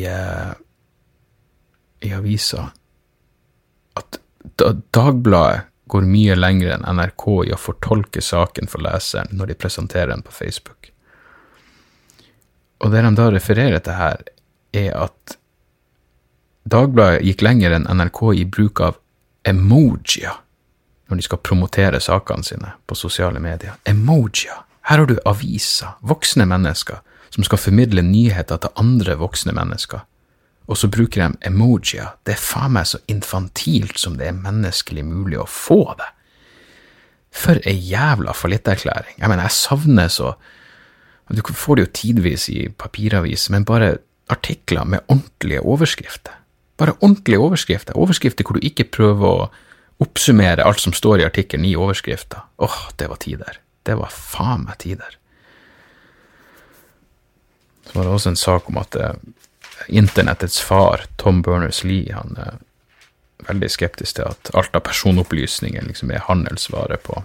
i 2.01 2.13
avisa 2.17 2.71
at 3.97 4.19
Dagbladet 4.95 5.67
går 5.87 6.07
mye 6.11 6.35
lenger 6.35 6.75
enn 6.75 6.87
NRK 6.99 7.25
i 7.47 7.55
å 7.55 7.61
fortolke 7.61 8.23
saken 8.23 8.71
for 8.71 8.83
leseren 8.83 9.31
når 9.37 9.53
de 9.53 9.59
presenterer 9.63 10.13
den 10.13 10.25
på 10.27 10.35
Facebook. 10.35 10.91
Og 12.83 12.93
det 12.93 13.03
de 13.07 13.13
da 13.17 13.29
refererer 13.33 13.83
til 13.83 13.97
her, 13.97 14.25
er 14.77 14.93
at 15.07 15.37
Dagbladet 16.67 17.23
gikk 17.23 17.45
lenger 17.47 17.77
enn 17.77 17.87
NRK 17.87 18.21
i 18.35 18.45
bruk 18.51 18.81
av 18.83 18.97
emojier 19.47 20.35
når 21.07 21.21
de 21.21 21.23
skal 21.23 21.39
promotere 21.39 22.01
sakene 22.03 22.43
sine 22.43 22.73
på 22.91 22.97
sosiale 22.99 23.39
medier. 23.39 23.77
Emojier. 23.87 24.65
Her 24.91 24.99
har 24.99 25.07
du 25.07 25.21
aviser, 25.27 25.95
voksne 26.03 26.47
mennesker, 26.51 26.99
som 27.31 27.47
skal 27.47 27.61
formidle 27.63 28.03
nyheter 28.03 28.59
til 28.63 28.75
andre 28.83 29.15
voksne 29.21 29.55
mennesker. 29.55 30.03
Og 30.67 30.79
så 30.81 30.91
bruker 30.91 31.23
de 31.23 31.47
emojier. 31.47 32.17
Det 32.27 32.35
er 32.35 32.43
faen 32.43 32.75
meg 32.75 32.89
så 32.91 32.99
infantilt 33.11 34.01
som 34.03 34.17
det 34.19 34.31
er 34.31 34.39
menneskelig 34.39 35.05
mulig 35.07 35.39
å 35.39 35.49
få 35.51 35.83
det. 35.99 36.09
For 37.37 37.61
ei 37.69 37.77
jævla 37.91 38.35
fallitterklæring. 38.35 39.19
Jeg 39.21 39.29
mener, 39.29 39.47
jeg 39.47 39.59
savner 39.59 40.09
så 40.13 40.35
Du 41.27 41.43
får 41.43 41.77
det 41.77 41.83
jo 41.83 41.93
tidvis 41.93 42.49
i 42.49 42.69
papiravis, 42.69 43.49
men 43.51 43.65
bare 43.67 43.97
artikler 44.31 44.85
med 44.85 45.01
ordentlige 45.09 45.61
overskrifter. 45.61 46.37
Bare 46.79 46.95
ordentlige 47.01 47.41
overskrifter. 47.43 47.97
Overskrifter 47.97 48.45
hvor 48.45 48.55
du 48.55 48.67
ikke 48.67 48.85
prøver 48.85 49.27
å 49.27 49.49
oppsummere 50.03 50.63
alt 50.63 50.81
som 50.81 50.95
står 50.95 51.21
i 51.23 51.27
artikkelen 51.27 51.67
i 51.67 51.75
overskrifta. 51.75 52.45
Åh, 52.57 52.69
oh, 52.69 52.93
det 52.97 53.09
var 53.11 53.19
tider. 53.23 53.59
Det 53.83 53.97
var 53.99 54.13
faen 54.13 54.67
meg 54.69 54.79
tider. 54.83 55.19
Så 57.87 57.99
var 57.99 58.05
det 58.05 58.13
også 58.13 58.33
en 58.35 58.41
sak 58.41 58.71
om 58.71 58.79
at 58.83 58.99
uh, 58.99 59.15
internettets 59.89 60.61
far, 60.61 61.05
Tom 61.17 61.43
Berners-Lee, 61.43 62.13
han 62.15 62.37
er 62.41 62.59
veldig 63.47 63.69
skeptisk 63.71 64.19
til 64.19 64.31
at 64.31 64.51
alt 64.57 64.77
av 64.77 64.85
personopplysninger 64.87 65.85
liksom 65.87 66.11
er 66.11 66.25
handelsvare 66.29 66.97
på 67.05 67.23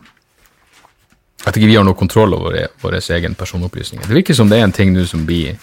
At 1.48 1.58
ikke 1.58 1.72
vi 1.72 1.76
har 1.76 1.86
noe 1.88 1.98
kontroll 1.98 2.36
over 2.38 2.68
våre 2.84 3.00
egen 3.02 3.34
personopplysninger. 3.34 4.06
Det 4.06 4.14
virker 4.14 4.36
som 4.38 4.50
det 4.50 4.60
er 4.60 4.68
en 4.68 4.76
ting 4.76 4.92
nå 4.94 5.08
som 5.10 5.24
blir 5.26 5.58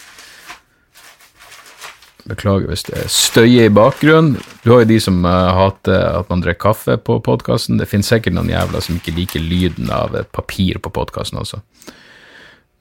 Beklager 2.28 2.68
hvis 2.68 2.82
det 2.84 3.06
støyer 3.08 3.68
i 3.68 3.72
bakgrunnen. 3.72 4.34
Du 4.64 4.72
har 4.72 4.82
jo 4.82 4.88
de 4.90 4.98
som 5.00 5.22
uh, 5.24 5.54
hater 5.56 6.02
at 6.18 6.28
man 6.28 6.42
drikker 6.44 6.60
kaffe 6.60 6.98
på 7.00 7.20
podkasten. 7.24 7.78
Det 7.80 7.88
finnes 7.88 8.10
sikkert 8.10 8.34
noen 8.36 8.50
jævler 8.52 8.84
som 8.84 8.98
ikke 8.98 9.14
liker 9.16 9.40
lyden 9.40 9.88
av 9.94 10.12
papir 10.34 10.76
på 10.82 10.92
podkasten 10.92 11.40
også. 11.40 11.62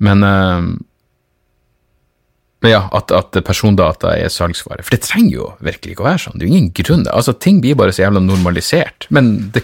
Men 0.04 0.26
uh, 0.26 0.68
ja, 2.66 2.88
at, 2.96 3.12
at, 3.14 3.38
persondata 3.46 4.16
er 4.18 4.32
salgsvare. 4.34 4.86
For 4.86 4.96
det 4.96 5.06
trenger 5.06 5.36
jo 5.36 5.52
virkelig 5.64 5.94
ikke 5.94 6.06
å 6.06 6.10
være 6.10 6.24
sånn. 6.26 6.38
Det 6.40 6.48
er 6.48 6.50
jo 6.50 6.58
ingen 6.58 6.74
grunn. 6.80 7.06
Altså, 7.14 7.36
Ting 7.38 7.62
blir 7.62 7.78
bare 7.78 7.94
så 7.94 8.08
jævla 8.08 8.24
normalisert. 8.24 9.06
Men 9.14 9.52
det, 9.54 9.64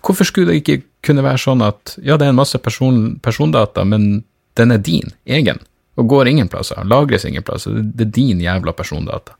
hvorfor 0.00 0.26
skulle 0.26 0.50
det 0.50 0.62
ikke 0.62 0.80
kunne 1.06 1.24
være 1.24 1.40
sånn 1.40 1.62
at 1.64 1.94
ja, 2.02 2.18
det 2.18 2.26
er 2.26 2.34
en 2.34 2.40
masse 2.40 2.58
person, 2.60 3.20
persondata, 3.22 3.86
men 3.86 4.24
den 4.58 4.74
er 4.74 4.82
din, 4.82 5.14
egen? 5.30 5.62
og 6.00 6.08
går 6.08 6.30
ingen 6.30 6.48
plasser, 6.48 6.80
lagres 6.88 7.26
ingen 7.28 7.44
plasser. 7.44 7.82
Det 7.82 8.06
er 8.06 8.14
din 8.14 8.40
jævla 8.40 8.72
persondata. 8.76 9.36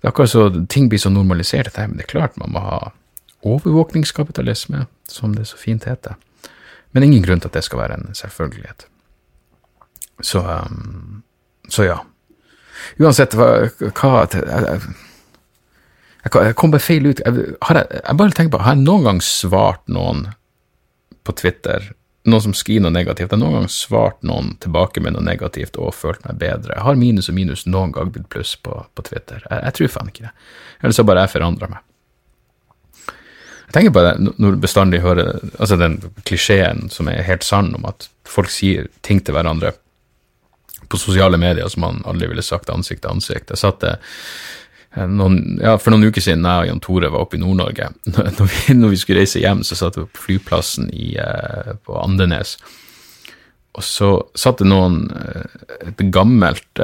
Det 0.00 0.08
er 0.08 0.12
akkurat 0.12 0.32
så 0.32 0.46
ting 0.72 0.88
blir 0.88 1.00
så 1.02 1.12
normalisert, 1.12 1.76
men 1.76 1.98
det 1.98 2.06
er 2.06 2.14
klart 2.14 2.38
man 2.40 2.54
må 2.54 2.62
ha 2.64 2.78
overvåkningskapitalisme, 3.44 4.86
som 5.08 5.34
det 5.36 5.48
så 5.50 5.58
fint 5.60 5.84
heter. 5.88 6.16
Men 6.92 7.06
ingen 7.06 7.24
grunn 7.24 7.42
til 7.42 7.50
at 7.50 7.58
det 7.58 7.64
skal 7.66 7.82
være 7.82 7.98
en 7.98 8.16
selvfølgelighet. 8.16 8.86
Så, 10.24 10.40
um, 10.40 11.22
så 11.70 11.86
ja. 11.86 12.00
Uansett 13.00 13.36
hva, 13.38 13.48
hva 13.80 14.12
jeg, 14.30 14.80
jeg, 16.24 16.54
kom 16.58 16.72
bare 16.74 16.84
feil 16.84 17.06
ut. 17.08 17.22
Jeg, 17.24 17.46
jeg, 17.54 17.86
jeg 17.96 18.18
bare 18.18 18.36
tenker 18.36 18.52
på, 18.56 18.62
har 18.64 18.76
jeg 18.76 18.84
noen 18.84 19.06
gang 19.08 19.24
svart 19.24 19.86
noen 19.88 20.26
på 21.24 21.34
Twitter 21.36 21.92
noen 22.28 22.42
som 22.42 22.54
skriver 22.56 22.84
noe 22.84 22.94
negativt. 22.94 23.30
Jeg 23.30 23.38
har 23.38 23.40
noen 23.40 23.60
gang 23.60 23.68
svart 23.72 24.18
noen 24.26 24.54
tilbake 24.60 25.00
med 25.00 25.14
noe 25.16 25.24
negativt 25.24 25.78
og 25.80 25.94
følt 25.96 26.24
meg 26.26 26.40
bedre. 26.40 26.74
Jeg 26.76 26.84
har 26.84 26.98
minus 27.00 27.30
og 27.32 27.36
minus 27.36 27.66
noen 27.66 27.94
gang 27.96 28.10
blitt 28.12 28.28
pluss 28.32 28.56
på, 28.60 28.74
på 28.94 29.06
Twitter. 29.06 29.40
Jeg, 29.46 29.62
jeg, 29.64 29.76
tror 29.76 29.94
faen 29.94 30.10
ikke 30.12 30.26
det. 30.26 30.34
Eller 30.82 30.96
så 30.96 31.06
bare 31.08 31.24
jeg 31.24 31.34
forandrer 31.36 31.72
meg. 31.72 31.86
Jeg 33.70 33.76
tenker 33.76 33.94
på 33.94 34.02
det 34.02 34.14
når 34.26 34.56
du 34.56 34.62
bestandig 34.64 35.00
hører 35.04 35.36
altså 35.52 35.78
den 35.78 36.00
klisjeen 36.26 36.88
som 36.90 37.08
er 37.08 37.22
helt 37.24 37.46
sann 37.46 37.70
om 37.78 37.86
at 37.88 38.08
folk 38.28 38.50
sier 38.50 38.90
ting 39.06 39.22
til 39.22 39.36
hverandre 39.36 39.72
på 40.90 40.98
sosiale 40.98 41.38
medier 41.40 41.70
som 41.70 41.86
han 41.86 42.02
aldri 42.08 42.28
ville 42.30 42.44
sagt 42.44 42.70
ansikt 42.72 43.04
til 43.04 43.14
ansikt. 43.14 43.52
Jeg 43.52 43.62
satt 43.62 43.80
det, 43.84 43.94
noen, 45.06 45.60
ja, 45.62 45.76
for 45.78 45.94
noen 45.94 46.10
uker 46.10 46.24
siden 46.24 46.46
jeg 46.46 46.64
og 46.64 46.70
Jan 46.70 46.82
Tore 46.82 47.10
var 47.12 47.24
oppe 47.24 47.38
i 47.38 47.42
Nord-Norge, 47.42 47.92
når, 48.14 48.30
når, 48.74 48.94
vi 48.94 49.00
skulle 49.00 49.22
reise 49.22 49.42
hjem, 49.42 49.62
så 49.66 49.78
satt 49.78 49.98
vi 50.00 50.06
på 50.10 50.24
flyplassen 50.26 50.90
i, 50.90 51.14
eh, 51.22 51.74
på 51.86 51.98
Andenes. 52.00 52.56
Og 53.78 53.86
så 53.86 54.10
satt 54.34 54.58
det 54.58 54.66
noen 54.66 55.04
eh, 55.14 55.44
Et 55.92 56.00
gammelt 56.10 56.80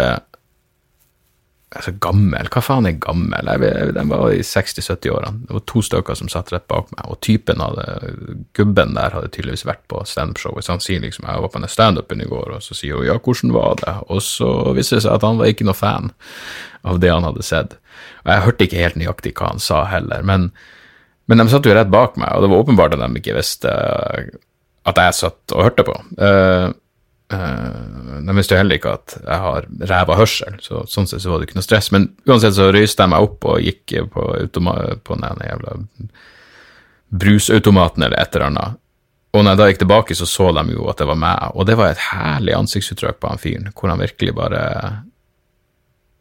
Altså, 1.75 1.91
gammel, 1.99 2.47
hva 2.55 2.61
faen 2.63 2.87
er 2.87 2.99
gammel? 3.03 3.49
Jeg, 3.51 3.95
den 3.97 4.11
var 4.13 4.29
i 4.31 4.43
60-70-årene. 4.47 5.49
Det 5.49 5.57
var 5.57 5.65
to 5.67 5.81
stykker 5.83 6.19
som 6.19 6.29
satt 6.31 6.53
rett 6.55 6.69
bak 6.71 6.93
meg, 6.95 7.09
og 7.11 7.19
typen 7.27 7.59
hadde 7.59 8.13
Gubben 8.55 8.95
der 8.95 9.17
hadde 9.17 9.33
tydeligvis 9.35 9.67
vært 9.67 9.83
på 9.91 10.05
standup-showet, 10.07 10.63
så 10.63 10.77
han 10.77 10.85
sier 10.85 11.03
liksom 11.03 11.27
Jeg 11.27 11.43
var 11.43 11.51
på 11.51 11.63
den 11.65 11.73
standupen 11.73 12.23
i 12.23 12.29
går, 12.31 12.55
og 12.55 12.63
så 12.63 12.79
sier 12.79 13.01
hun 13.01 13.09
ja, 13.09 13.19
hvordan 13.19 13.57
var 13.57 13.75
det? 13.83 13.97
Og 14.15 14.23
så 14.23 14.53
viste 14.79 15.01
det 15.01 15.09
seg 15.09 15.19
at 15.19 15.27
han 15.27 15.43
var 15.43 15.51
ikke 15.51 15.67
noe 15.67 15.77
fan 15.77 16.15
av 16.87 17.03
det 17.03 17.11
han 17.11 17.27
hadde 17.27 17.47
sett. 17.51 17.77
Og 18.23 18.33
jeg 18.33 18.47
hørte 18.47 18.69
ikke 18.69 18.83
helt 18.85 19.03
nøyaktig 19.03 19.35
hva 19.35 19.51
han 19.51 19.63
sa 19.67 19.83
heller, 19.91 20.23
men, 20.23 20.53
men 21.27 21.43
de 21.43 21.51
satt 21.51 21.67
jo 21.67 21.75
rett 21.75 21.91
bak 21.91 22.15
meg, 22.15 22.31
og 22.31 22.47
det 22.47 22.53
var 22.55 22.63
åpenbart 22.63 22.95
at 22.95 23.03
de 23.03 23.25
ikke 23.25 23.41
visste 23.41 23.75
at 24.87 25.03
jeg 25.03 25.19
satt 25.19 25.55
og 25.57 25.67
hørte 25.67 25.83
på. 25.83 25.99
Uh, 26.15 26.71
uh, 27.33 28.23
de 28.27 28.37
visste 28.39 28.57
jo 28.57 28.61
heller 28.61 28.79
ikke 28.79 28.95
at 28.99 29.17
jeg 29.19 29.43
har 29.45 29.69
ræva 29.91 30.17
hørsel, 30.19 30.59
så 30.63 30.85
sånn 30.91 31.09
sett 31.11 31.25
så 31.25 31.33
var 31.33 31.41
det 31.41 31.49
ikke 31.49 31.59
noe 31.61 31.67
stress. 31.67 31.91
Men 31.95 32.11
uansett 32.29 32.57
så 32.59 32.71
røyste 32.75 33.05
jeg 33.05 33.13
meg 33.15 33.29
opp 33.29 33.47
og 33.49 33.63
gikk 33.65 33.97
på, 34.15 34.27
på 34.53 35.21
den 35.23 35.47
jævla 35.49 35.79
brusautomaten 37.17 38.07
eller 38.07 38.21
et 38.21 38.35
eller 38.35 38.51
annet. 38.51 38.83
Og 39.37 39.45
når 39.45 39.53
jeg 39.53 39.61
da 39.61 39.67
gikk 39.71 39.83
tilbake, 39.83 40.17
så 40.17 40.27
så 40.29 40.49
de 40.57 40.73
jo 40.73 40.87
at 40.89 41.03
det 41.03 41.09
var 41.11 41.19
meg, 41.21 41.53
og 41.53 41.67
det 41.69 41.77
var 41.77 41.93
et 41.93 42.07
herlig 42.09 42.57
ansiktsuttrykk 42.57 43.21
på 43.21 43.31
han 43.31 43.43
fyren, 43.43 43.69
hvor 43.77 43.93
han 43.93 44.01
virkelig 44.01 44.35
bare 44.37 44.63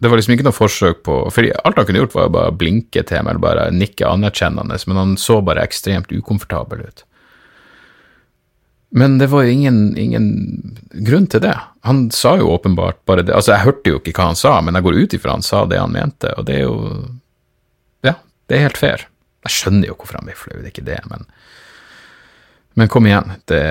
det 0.03 0.09
var 0.11 0.19
liksom 0.19 0.33
ikke 0.35 0.43
noe 0.43 0.55
forsøk 0.55 0.97
på 1.07 1.13
For 1.31 1.47
alt 1.47 1.77
han 1.79 1.85
kunne 1.87 2.01
gjort, 2.01 2.15
var 2.17 2.25
jo 2.27 2.33
bare 2.35 2.55
blinke 2.59 3.03
til 3.07 3.23
meg 3.23 3.31
eller 3.31 3.43
bare 3.45 3.69
nikke 3.73 4.09
anerkjennende, 4.09 4.77
men 4.89 4.99
han 4.99 5.13
så 5.19 5.39
bare 5.45 5.63
ekstremt 5.63 6.11
ukomfortabel 6.11 6.83
ut. 6.83 7.05
Men 8.95 9.17
det 9.19 9.27
var 9.27 9.43
jo 9.43 9.51
ingen, 9.51 9.79
ingen, 9.99 10.27
grunn 11.03 11.25
til 11.27 11.41
det. 11.43 11.55
Han 11.83 12.05
sa 12.15 12.37
jo 12.39 12.53
åpenbart 12.53 13.01
bare 13.05 13.25
det. 13.27 13.33
Altså, 13.35 13.51
jeg 13.51 13.65
hørte 13.65 13.91
jo 13.91 13.99
ikke 13.99 14.13
hva 14.15 14.29
han 14.29 14.39
sa, 14.39 14.53
men 14.63 14.77
jeg 14.77 14.85
går 14.85 14.99
ut 15.01 15.15
ifra 15.17 15.35
han 15.35 15.43
sa 15.43 15.65
det 15.67 15.81
han 15.81 15.91
mente, 15.91 16.31
og 16.39 16.47
det 16.47 16.61
er 16.61 16.63
jo 16.63 16.77
Ja, 18.07 18.13
det 18.47 18.55
er 18.55 18.63
helt 18.69 18.79
fair. 18.79 19.03
Jeg 19.43 19.51
skjønner 19.57 19.89
jo 19.89 19.97
hvorfor 19.97 20.21
han 20.21 20.29
blir 20.29 20.39
flau, 20.39 20.55
det 20.61 20.69
er 20.69 20.71
ikke 20.71 20.87
det, 20.87 21.01
men 21.11 21.27
men 22.75 22.89
kom 22.91 23.05
igjen, 23.07 23.29
det, 23.47 23.61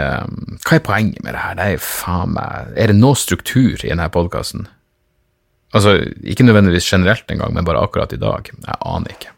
hva 0.64 0.76
er 0.76 0.84
poenget 0.84 1.24
med 1.24 1.34
det 1.36 1.40
her? 1.42 1.56
Det 1.58 1.64
er 1.74 1.82
faen 1.84 2.30
meg 2.32 2.76
Er 2.80 2.88
det 2.88 2.96
noe 2.96 3.16
struktur 3.20 3.76
i 3.76 3.90
denne 3.90 4.06
podkasten? 4.12 4.64
Altså, 5.76 5.98
ikke 6.24 6.46
nødvendigvis 6.46 6.88
generelt 6.88 7.28
engang, 7.28 7.52
men 7.52 7.66
bare 7.68 7.82
akkurat 7.84 8.12
i 8.16 8.20
dag. 8.20 8.48
Jeg 8.48 8.80
aner 8.80 9.12
ikke. 9.12 9.32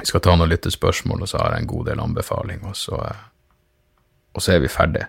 Vi 0.00 0.08
skal 0.08 0.22
ta 0.24 0.34
noen 0.34 0.50
lyttespørsmål, 0.50 1.22
og 1.22 1.30
så 1.30 1.42
har 1.42 1.54
jeg 1.54 1.62
en 1.62 1.70
god 1.74 1.90
del 1.90 2.02
anbefaling, 2.02 2.64
og 2.66 2.74
så, 2.78 2.98
og 4.32 4.44
så 4.44 4.56
er 4.56 4.64
vi 4.64 4.72
ferdig. 4.72 5.06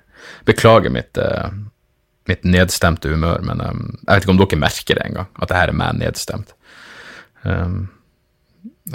Beklager 0.47 0.93
mitt, 0.93 1.17
eh, 1.17 1.49
mitt 2.29 2.45
nedstemte 2.47 3.11
humør, 3.11 3.43
men 3.43 3.61
um, 3.61 3.83
jeg 4.03 4.13
vet 4.13 4.25
ikke 4.25 4.35
om 4.35 4.43
dere 4.43 4.61
merker 4.61 4.99
det 4.99 5.07
engang, 5.07 5.31
at 5.39 5.51
det 5.51 5.59
her 5.59 5.73
er 5.73 5.79
meg 5.79 5.99
nedstemt. 5.99 6.55
Um, 7.43 7.89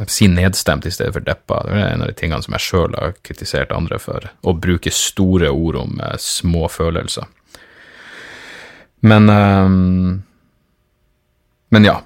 Si 0.07 0.27
nedstemt 0.29 0.85
i 0.87 0.91
stedet 0.93 1.15
for 1.15 1.25
deppa. 1.25 1.63
Det 1.65 1.73
er 1.73 1.95
en 1.95 2.03
av 2.05 2.11
de 2.11 2.17
tingene 2.17 2.45
som 2.45 2.53
jeg 2.53 2.61
sjøl 2.61 2.93
har 2.99 3.15
kritisert 3.25 3.71
andre 3.73 3.97
for. 3.97 4.27
Å 4.45 4.53
bruke 4.53 4.93
store 4.93 5.49
ord 5.49 5.79
om 5.81 6.01
eh, 6.05 6.19
små 6.21 6.69
følelser. 6.69 7.25
Men 9.01 9.31
um, 9.31 10.25
Men 11.73 11.85
ja. 11.89 12.03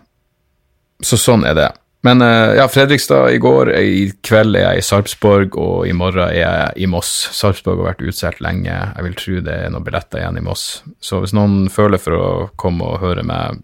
Så 1.02 1.18
sånn 1.18 1.42
er 1.42 1.58
det. 1.58 1.68
Men 2.02 2.22
uh, 2.22 2.54
ja, 2.58 2.64
Fredrikstad 2.68 3.30
i 3.30 3.38
går, 3.38 3.70
i 3.78 4.06
kveld 4.26 4.56
er 4.58 4.64
jeg 4.64 4.80
i 4.80 4.86
Sarpsborg, 4.86 5.54
og 5.54 5.84
i 5.86 5.92
morgen 5.94 6.24
er 6.24 6.40
jeg 6.40 6.82
i 6.82 6.88
Moss. 6.90 7.10
Sarpsborg 7.30 7.78
har 7.78 7.92
vært 7.92 8.02
utsolgt 8.10 8.42
lenge, 8.42 8.74
jeg 8.74 9.06
vil 9.06 9.18
tro 9.20 9.42
det 9.46 9.54
er 9.54 9.70
noen 9.70 9.86
billetter 9.86 10.18
igjen 10.18 10.40
i 10.40 10.42
Moss. 10.42 10.64
Så 10.98 11.20
hvis 11.22 11.34
noen 11.36 11.68
føler 11.70 12.02
for 12.02 12.18
å 12.18 12.32
komme 12.58 12.88
og 12.90 13.04
høre 13.04 13.22
meg 13.26 13.62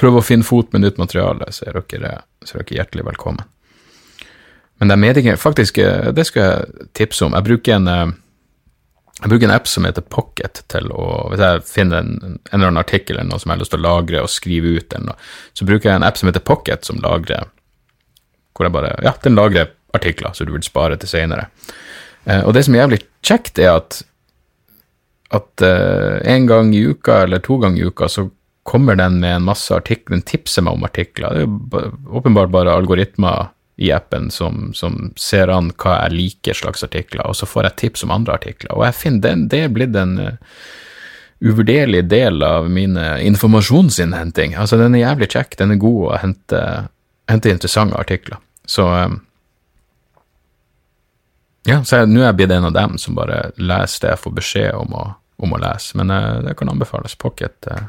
prøve 0.00 0.20
å 0.20 0.24
finne 0.24 0.46
fot 0.46 0.72
med 0.72 0.84
nytt 0.84 1.00
materiale, 1.00 1.48
så 1.52 1.66
er 1.68 1.80
dere, 1.80 2.12
så 2.44 2.56
er 2.56 2.62
dere 2.62 2.78
hjertelig 2.78 3.06
velkommen. 3.08 3.48
Men 4.80 4.88
det 4.88 4.96
er 4.96 5.02
medieger, 5.04 5.40
faktisk, 5.40 5.78
eh, 5.80 6.10
det 6.16 6.24
skal 6.28 6.44
jeg 6.46 6.90
tipse 6.96 7.24
om. 7.24 7.36
Jeg 7.36 7.48
bruker 7.48 7.76
en 7.76 7.88
jeg 9.20 9.28
bruker 9.28 9.48
en 9.48 9.52
app 9.52 9.68
som 9.68 9.84
heter 9.84 10.00
Pocket 10.00 10.62
til 10.72 10.86
å 10.96 11.28
Hvis 11.28 11.42
jeg 11.44 11.64
finner 11.68 12.00
en, 12.00 12.12
en 12.24 12.38
eller 12.56 12.70
annen 12.70 12.80
artikkel 12.80 13.18
eller 13.18 13.28
noe 13.28 13.40
som 13.40 13.50
jeg 13.50 13.58
har 13.58 13.60
lyst 13.60 13.74
til 13.74 13.82
å 13.82 13.84
lagre 13.84 14.22
og 14.24 14.32
skrive 14.32 14.76
ut, 14.78 14.94
eller 14.94 15.10
noe, 15.10 15.16
så 15.52 15.66
bruker 15.68 15.90
jeg 15.90 16.00
en 16.00 16.06
app 16.08 16.16
som 16.16 16.30
heter 16.30 16.44
Pocket, 16.44 16.88
som 16.88 17.02
lagrer 17.04 17.50
hvor 18.54 18.66
jeg 18.66 18.74
bare 18.74 18.96
Ja, 19.04 19.14
den 19.22 19.38
lagrer 19.38 19.70
artikler 19.94 20.34
så 20.34 20.46
du 20.46 20.52
vil 20.54 20.66
spare 20.66 20.98
til 21.00 21.10
seinere. 21.10 21.48
Eh, 22.24 22.42
og 22.44 22.54
det 22.54 22.64
som 22.66 22.76
er 22.76 22.84
jævlig 22.84 23.02
kjekt, 23.26 23.58
er 23.58 23.76
at 23.78 24.02
at 25.30 25.62
eh, 25.62 26.18
en 26.34 26.46
gang 26.46 26.74
i 26.74 26.82
uka 26.90 27.22
eller 27.22 27.38
to 27.38 27.60
ganger 27.62 27.82
i 27.82 27.86
uka 27.86 28.08
så 28.10 28.26
kommer 28.66 28.96
den 28.98 29.20
med 29.22 29.36
en 29.36 29.46
masse 29.46 29.74
artikler, 29.74 30.16
den 30.16 30.26
tipser 30.26 30.64
meg 30.66 30.74
om 30.74 30.84
artikler. 30.84 31.32
Det 31.34 31.44
er 31.44 31.46
jo 31.46 32.18
åpenbart 32.18 32.50
bare 32.50 32.74
algoritmer 32.74 33.52
i 33.80 33.92
appen 33.94 34.28
som, 34.34 34.72
som, 34.76 35.12
ser 35.16 35.48
an 35.54 35.70
hva 35.80 35.94
jeg 36.02 36.16
liker 36.16 36.58
slags 36.58 36.84
artikler, 36.84 37.24
og 37.24 37.38
så 37.38 37.48
får 37.48 37.68
jeg 37.68 37.78
tips 37.84 38.04
om 38.04 38.12
andre 38.14 38.36
artikler. 38.36 38.74
Og 38.74 38.84
jeg 38.84 38.98
finner 38.98 39.24
den, 39.24 39.46
det 39.50 39.62
er 39.64 39.72
blitt 39.72 39.96
en 39.96 40.18
uh, 40.20 40.58
uvurderlig 41.40 42.02
del 42.10 42.44
av 42.44 42.68
min 42.68 42.98
informasjonsinnhenting. 42.98 44.58
Altså, 44.60 44.76
den 44.76 44.98
er 44.98 45.06
jævlig 45.06 45.30
kjekk, 45.32 45.56
den 45.62 45.72
er 45.72 45.80
god 45.80 46.02
å 46.10 46.18
hente, 46.20 46.64
hente 47.30 47.50
interessante 47.50 47.98
artikler. 47.98 48.38
Så 48.64 48.86
um, 48.88 49.20
ja, 51.66 51.84
så 51.84 52.04
nå 52.06 52.22
er 52.22 52.30
jeg 52.30 52.38
blitt 52.40 52.52
en 52.54 52.68
av 52.70 52.74
dem 52.76 52.98
som 52.98 53.16
bare 53.18 53.50
leser 53.60 54.06
det 54.06 54.12
jeg 54.14 54.22
får 54.24 54.36
beskjed 54.38 54.76
om 54.78 54.94
å, 54.96 55.06
om 55.44 55.54
å 55.54 55.60
lese. 55.60 55.96
Men 56.00 56.12
uh, 56.14 56.40
det 56.44 56.56
kan 56.58 56.72
anbefales. 56.72 57.16
Pocket, 57.20 57.68
uh, 57.70 57.88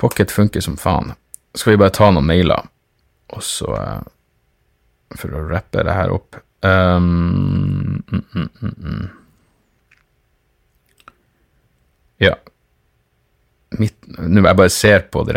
Pocket 0.00 0.32
funker 0.32 0.64
som 0.64 0.78
faen. 0.80 1.12
Skal 1.54 1.74
vi 1.74 1.82
bare 1.82 1.94
ta 1.94 2.08
noen 2.10 2.28
mailer? 2.30 2.68
Og 3.34 3.42
så 3.44 3.70
uh, 3.74 4.00
For 5.18 5.34
å 5.34 5.46
rappe 5.50 5.82
det 5.86 5.94
her 5.94 6.12
opp 6.14 6.38
um, 6.62 8.02
mm, 8.06 8.24
mm, 8.34 8.50
mm. 8.62 9.08
Ja. 12.20 12.34
Mitt, 13.78 13.96
nå 14.06 14.42
jeg 14.44 14.58
bare 14.58 14.72
ser 14.72 15.06
på 15.12 15.22
de 15.28 15.36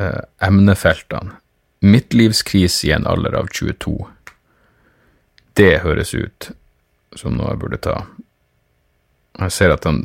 uh, 0.00 0.22
emnefeltene. 0.42 1.36
Midtlivskrise 1.86 2.88
i 2.88 2.92
en 2.96 3.06
alder 3.06 3.36
av 3.38 3.50
22. 3.52 3.94
Det 5.56 5.74
høres 5.84 6.14
ut 6.16 6.50
som 7.16 7.36
noe 7.36 7.52
jeg 7.52 7.60
burde 7.62 7.80
ta. 7.84 8.00
Jeg 9.36 9.52
ser 9.52 9.74
at 9.74 9.84
han 9.88 10.02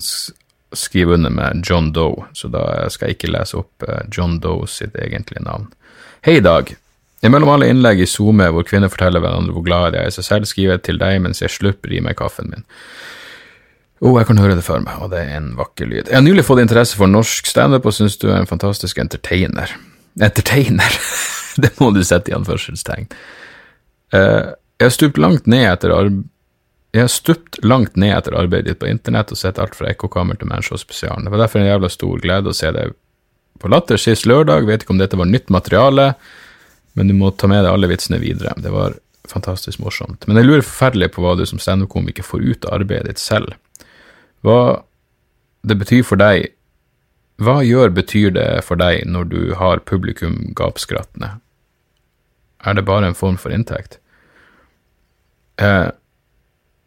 skriver 0.76 1.18
under 1.18 1.34
med 1.34 1.64
John 1.68 1.92
Doe, 1.96 2.28
så 2.38 2.48
da 2.52 2.64
skal 2.92 3.10
jeg 3.10 3.20
ikke 3.20 3.34
lese 3.34 3.60
opp 3.60 3.88
uh, 3.88 4.04
John 4.12 4.40
Doe 4.44 4.70
sitt 4.72 4.96
egentlige 5.00 5.44
navn. 5.48 5.72
Hei, 6.28 6.40
Dag. 6.44 6.76
Imellom 7.22 7.52
alle 7.54 7.70
innlegg 7.70 8.02
i 8.02 8.10
SoMe 8.10 8.48
hvor 8.50 8.66
kvinner 8.66 8.90
forteller 8.90 9.22
hverandre 9.22 9.54
hvor 9.54 9.66
glad 9.66 9.94
de 9.94 10.02
er 10.02 10.10
i 10.10 10.14
seg 10.14 10.26
selv, 10.26 10.48
skriver 10.50 10.80
jeg 10.80 10.86
til 10.88 11.02
deg 11.02 11.20
mens 11.22 11.44
jeg 11.44 11.54
slurper 11.54 11.94
i 11.94 12.02
meg 12.02 12.18
kaffen 12.18 12.50
min. 12.50 12.66
Å, 14.02 14.10
oh, 14.10 14.16
jeg 14.18 14.26
kan 14.32 14.42
høre 14.42 14.56
det 14.58 14.66
for 14.66 14.82
meg, 14.82 14.98
og 14.98 15.12
det 15.14 15.20
er 15.22 15.36
en 15.38 15.52
vakker 15.60 15.86
lyd. 15.86 16.08
Jeg 16.08 16.18
har 16.18 16.24
nylig 16.26 16.48
fått 16.48 16.64
interesse 16.64 16.98
for 16.98 17.12
norsk 17.12 17.46
standup 17.46 17.86
og 17.86 17.94
syns 17.94 18.18
du 18.18 18.32
er 18.32 18.40
en 18.40 18.50
fantastisk 18.50 18.98
entertainer. 18.98 19.70
Entertainer? 20.20 20.98
det 21.62 21.76
må 21.80 21.92
du 21.96 22.02
sette 22.04 22.32
i 22.32 22.36
anførselstegn. 22.36 23.08
Uh, 24.12 24.52
jeg 24.82 24.90
har 24.90 24.96
stupt 24.96 25.22
langt 25.22 25.48
ned 25.48 25.68
etter 25.70 25.94
arbeid 25.96 26.28
jeg 26.92 27.06
har 27.06 27.12
stupt 27.12 27.60
langt 27.64 27.96
ned 27.96 28.12
etter 28.12 28.36
arbeidet 28.36 28.68
ditt 28.68 28.80
på 28.82 28.90
internett 28.92 29.32
og 29.32 29.40
sett 29.40 29.60
alt 29.64 29.78
fra 29.78 29.88
ekkokammer 29.94 30.36
til 30.40 30.50
Manshow 30.52 30.80
spesialen. 30.80 31.24
Det 31.24 31.32
var 31.32 31.46
derfor 31.46 31.62
en 31.62 31.70
jævla 31.70 31.90
stor 31.92 32.20
glede 32.24 32.52
å 32.52 32.56
se 32.56 32.72
deg 32.76 32.92
på 33.64 33.72
Latter 33.72 34.00
sist 34.02 34.28
lørdag. 34.28 34.68
Vet 34.68 34.84
ikke 34.84 34.98
om 34.98 35.00
dette 35.00 35.20
var 35.20 35.30
nytt 35.30 35.48
materiale, 35.54 36.10
men 37.00 37.08
du 37.08 37.16
må 37.16 37.32
ta 37.32 37.48
med 37.48 37.64
deg 37.64 37.72
alle 37.72 37.88
vitsene 37.92 38.20
videre. 38.20 38.58
Det 38.60 38.74
var 38.74 38.98
fantastisk 39.32 39.80
morsomt. 39.80 40.28
Men 40.28 40.42
jeg 40.42 40.50
lurer 40.50 40.66
forferdelig 40.68 41.14
på 41.16 41.24
hva 41.24 41.38
du 41.40 41.46
som 41.48 41.62
standup-komiker 41.64 42.28
får 42.28 42.44
ut 42.44 42.68
av 42.68 42.82
arbeidet 42.82 43.14
ditt 43.14 43.24
selv. 43.24 43.56
Hva 44.44 44.82
det 45.64 45.78
betyr 45.80 46.04
for 46.04 46.20
deg 46.20 46.50
Hva 47.42 47.62
gjør 47.66 47.94
betyr 47.96 48.36
det 48.36 48.50
for 48.68 48.78
deg 48.78 49.08
når 49.10 49.32
du 49.32 49.40
har 49.58 49.82
publikum 49.88 50.52
gapskrattende? 50.58 51.40
Er 52.62 52.78
det 52.78 52.86
bare 52.86 53.10
en 53.10 53.18
form 53.18 53.40
for 53.42 53.54
inntekt? 53.54 53.98
Eh, 55.58 55.90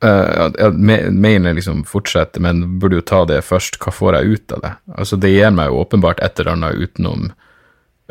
Uh, 0.04 0.70
Mailen 1.10 1.56
liksom 1.56 1.84
fortsetter, 1.88 2.40
men 2.40 2.78
burde 2.78 2.98
jo 2.98 3.04
ta 3.08 3.22
det 3.24 3.40
først. 3.46 3.78
Hva 3.80 3.92
får 3.94 4.18
jeg 4.18 4.36
ut 4.36 4.54
av 4.56 4.64
det? 4.64 4.72
Altså, 4.98 5.16
det 5.16 5.30
gir 5.32 5.54
meg 5.54 5.70
jo 5.70 5.80
åpenbart 5.80 6.20
et 6.20 6.40
eller 6.40 6.52
annet 6.52 6.80
utenom 6.82 7.30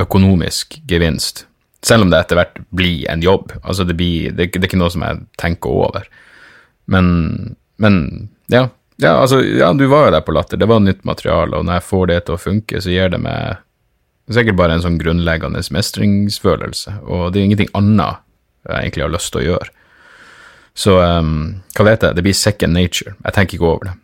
økonomisk 0.02 0.80
gevinst. 0.90 1.46
Selv 1.86 2.08
om 2.08 2.14
det 2.14 2.24
etter 2.24 2.40
hvert 2.40 2.62
blir 2.74 3.04
en 3.12 3.22
jobb. 3.22 3.54
Altså, 3.62 3.86
det, 3.86 3.98
blir, 4.00 4.32
det, 4.32 4.50
det 4.56 4.64
er 4.64 4.70
ikke 4.72 4.80
noe 4.82 4.94
som 4.94 5.06
jeg 5.06 5.22
tenker 5.38 5.76
over. 5.84 6.08
Men, 6.90 7.12
men 7.78 8.00
ja. 8.50 8.70
Ja. 8.98 9.14
altså, 9.18 9.42
ja, 9.44 9.72
du 9.74 9.86
var 9.92 10.08
jo 10.08 10.16
der 10.16 10.26
på 10.26 10.36
Latter. 10.36 10.60
Det 10.60 10.70
var 10.70 10.82
nytt 10.84 11.04
materiale, 11.08 11.58
og 11.58 11.66
når 11.66 11.80
jeg 11.80 11.88
får 11.90 12.10
det 12.12 12.20
til 12.26 12.36
å 12.36 12.42
funke, 12.42 12.82
så 12.82 12.94
gir 12.94 13.14
det 13.14 13.22
meg 13.24 13.62
sikkert 14.32 14.60
bare 14.60 14.78
en 14.78 14.84
sånn 14.84 15.00
grunnleggende 15.02 15.62
mestringsfølelse. 15.76 17.00
Og 17.04 17.32
det 17.32 17.42
er 17.42 17.48
ingenting 17.50 17.74
annet 17.78 18.22
jeg 18.64 18.80
egentlig 18.80 19.04
har 19.04 19.12
lyst 19.12 19.34
til 19.34 19.42
å 19.42 19.48
gjøre. 19.48 19.74
Så 20.74 20.96
um, 20.98 21.34
hva 21.76 21.86
vet 21.86 22.06
jeg, 22.06 22.16
det 22.18 22.24
blir 22.26 22.38
second 22.38 22.74
nature. 22.74 23.14
Jeg 23.26 23.36
tenker 23.36 23.58
ikke 23.58 23.70
over 23.70 23.90
det. 23.90 23.96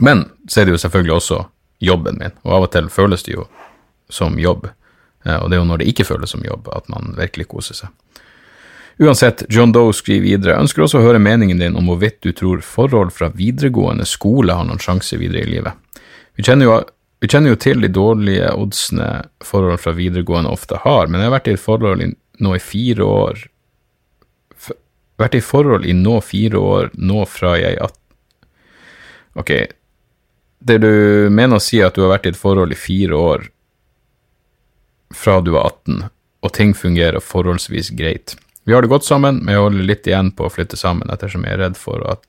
Men 0.00 0.24
så 0.48 0.60
er 0.60 0.66
det 0.66 0.74
jo 0.74 0.82
selvfølgelig 0.82 1.16
også 1.16 1.40
jobben 1.80 2.18
min, 2.20 2.34
og 2.44 2.54
av 2.56 2.66
og 2.66 2.72
til 2.74 2.88
føles 2.92 3.24
det 3.26 3.34
jo 3.34 3.46
som 4.12 4.38
jobb. 4.38 4.68
Eh, 5.24 5.36
og 5.36 5.50
det 5.50 5.56
er 5.56 5.62
jo 5.62 5.68
når 5.68 5.82
det 5.82 5.90
ikke 5.92 6.06
føles 6.08 6.32
som 6.32 6.44
jobb, 6.44 6.68
at 6.74 6.88
man 6.92 7.14
virkelig 7.18 7.48
koser 7.50 7.78
seg. 7.78 8.22
Uansett, 9.00 9.42
John 9.48 9.72
Doe 9.72 9.94
skriver 9.96 10.26
videre, 10.26 10.58
ønsker 10.60 10.84
også 10.84 10.98
å 11.00 11.04
høre 11.06 11.20
meningen 11.22 11.60
din 11.60 11.76
om 11.78 11.86
hvorvidt 11.88 12.18
du 12.20 12.34
tror 12.36 12.60
forhold 12.60 13.14
fra 13.16 13.30
videregående 13.32 14.04
skole 14.04 14.52
har 14.52 14.66
noen 14.68 14.82
sjanse 14.82 15.16
videre 15.16 15.46
i 15.46 15.54
livet. 15.54 16.02
Vi 16.36 16.44
kjenner, 16.44 16.68
jo, 16.68 16.74
vi 17.24 17.30
kjenner 17.32 17.54
jo 17.54 17.60
til 17.64 17.80
de 17.80 17.88
dårlige 17.96 18.50
oddsene 18.52 19.08
forhold 19.44 19.80
fra 19.80 19.94
videregående 19.96 20.52
ofte 20.52 20.82
har, 20.84 21.08
men 21.08 21.22
jeg 21.22 21.30
har 21.30 21.36
vært 21.38 21.48
i 21.48 21.54
et 21.56 21.62
forhold 21.62 22.04
nå 22.44 22.52
i 22.56 22.60
fire 22.60 23.08
år 23.08 23.40
vært 25.20 25.36
i 25.36 25.42
forhold 25.44 25.84
i 25.88 25.92
nå 25.96 26.18
fire 26.24 26.60
år, 26.60 26.92
nå 26.96 27.24
fra 27.28 27.54
jeg 27.60 27.76
18 27.76 27.96
Ok, 29.40 29.50
det 30.60 30.78
du 30.82 30.92
mener 31.32 31.56
å 31.56 31.62
si 31.62 31.80
at 31.84 31.96
du 31.96 32.02
har 32.04 32.14
vært 32.16 32.28
i 32.28 32.32
et 32.34 32.40
forhold 32.40 32.72
i 32.74 32.78
fire 32.78 33.16
år 33.16 33.48
fra 35.14 35.38
du 35.40 35.52
var 35.54 35.72
18, 35.72 36.04
og 36.44 36.54
ting 36.54 36.72
fungerer 36.76 37.22
forholdsvis 37.24 37.92
greit. 37.98 38.36
Vi 38.68 38.74
har 38.76 38.84
det 38.84 38.92
godt 38.92 39.06
sammen, 39.08 39.40
men 39.44 39.54
jeg 39.54 39.62
holder 39.64 39.86
litt 39.88 40.08
igjen 40.08 40.32
på 40.36 40.46
å 40.46 40.52
flytte 40.52 40.78
sammen 40.78 41.10
ettersom 41.12 41.46
jeg 41.46 41.56
er 41.56 41.64
redd 41.64 41.78
for 41.80 42.04
at 42.10 42.26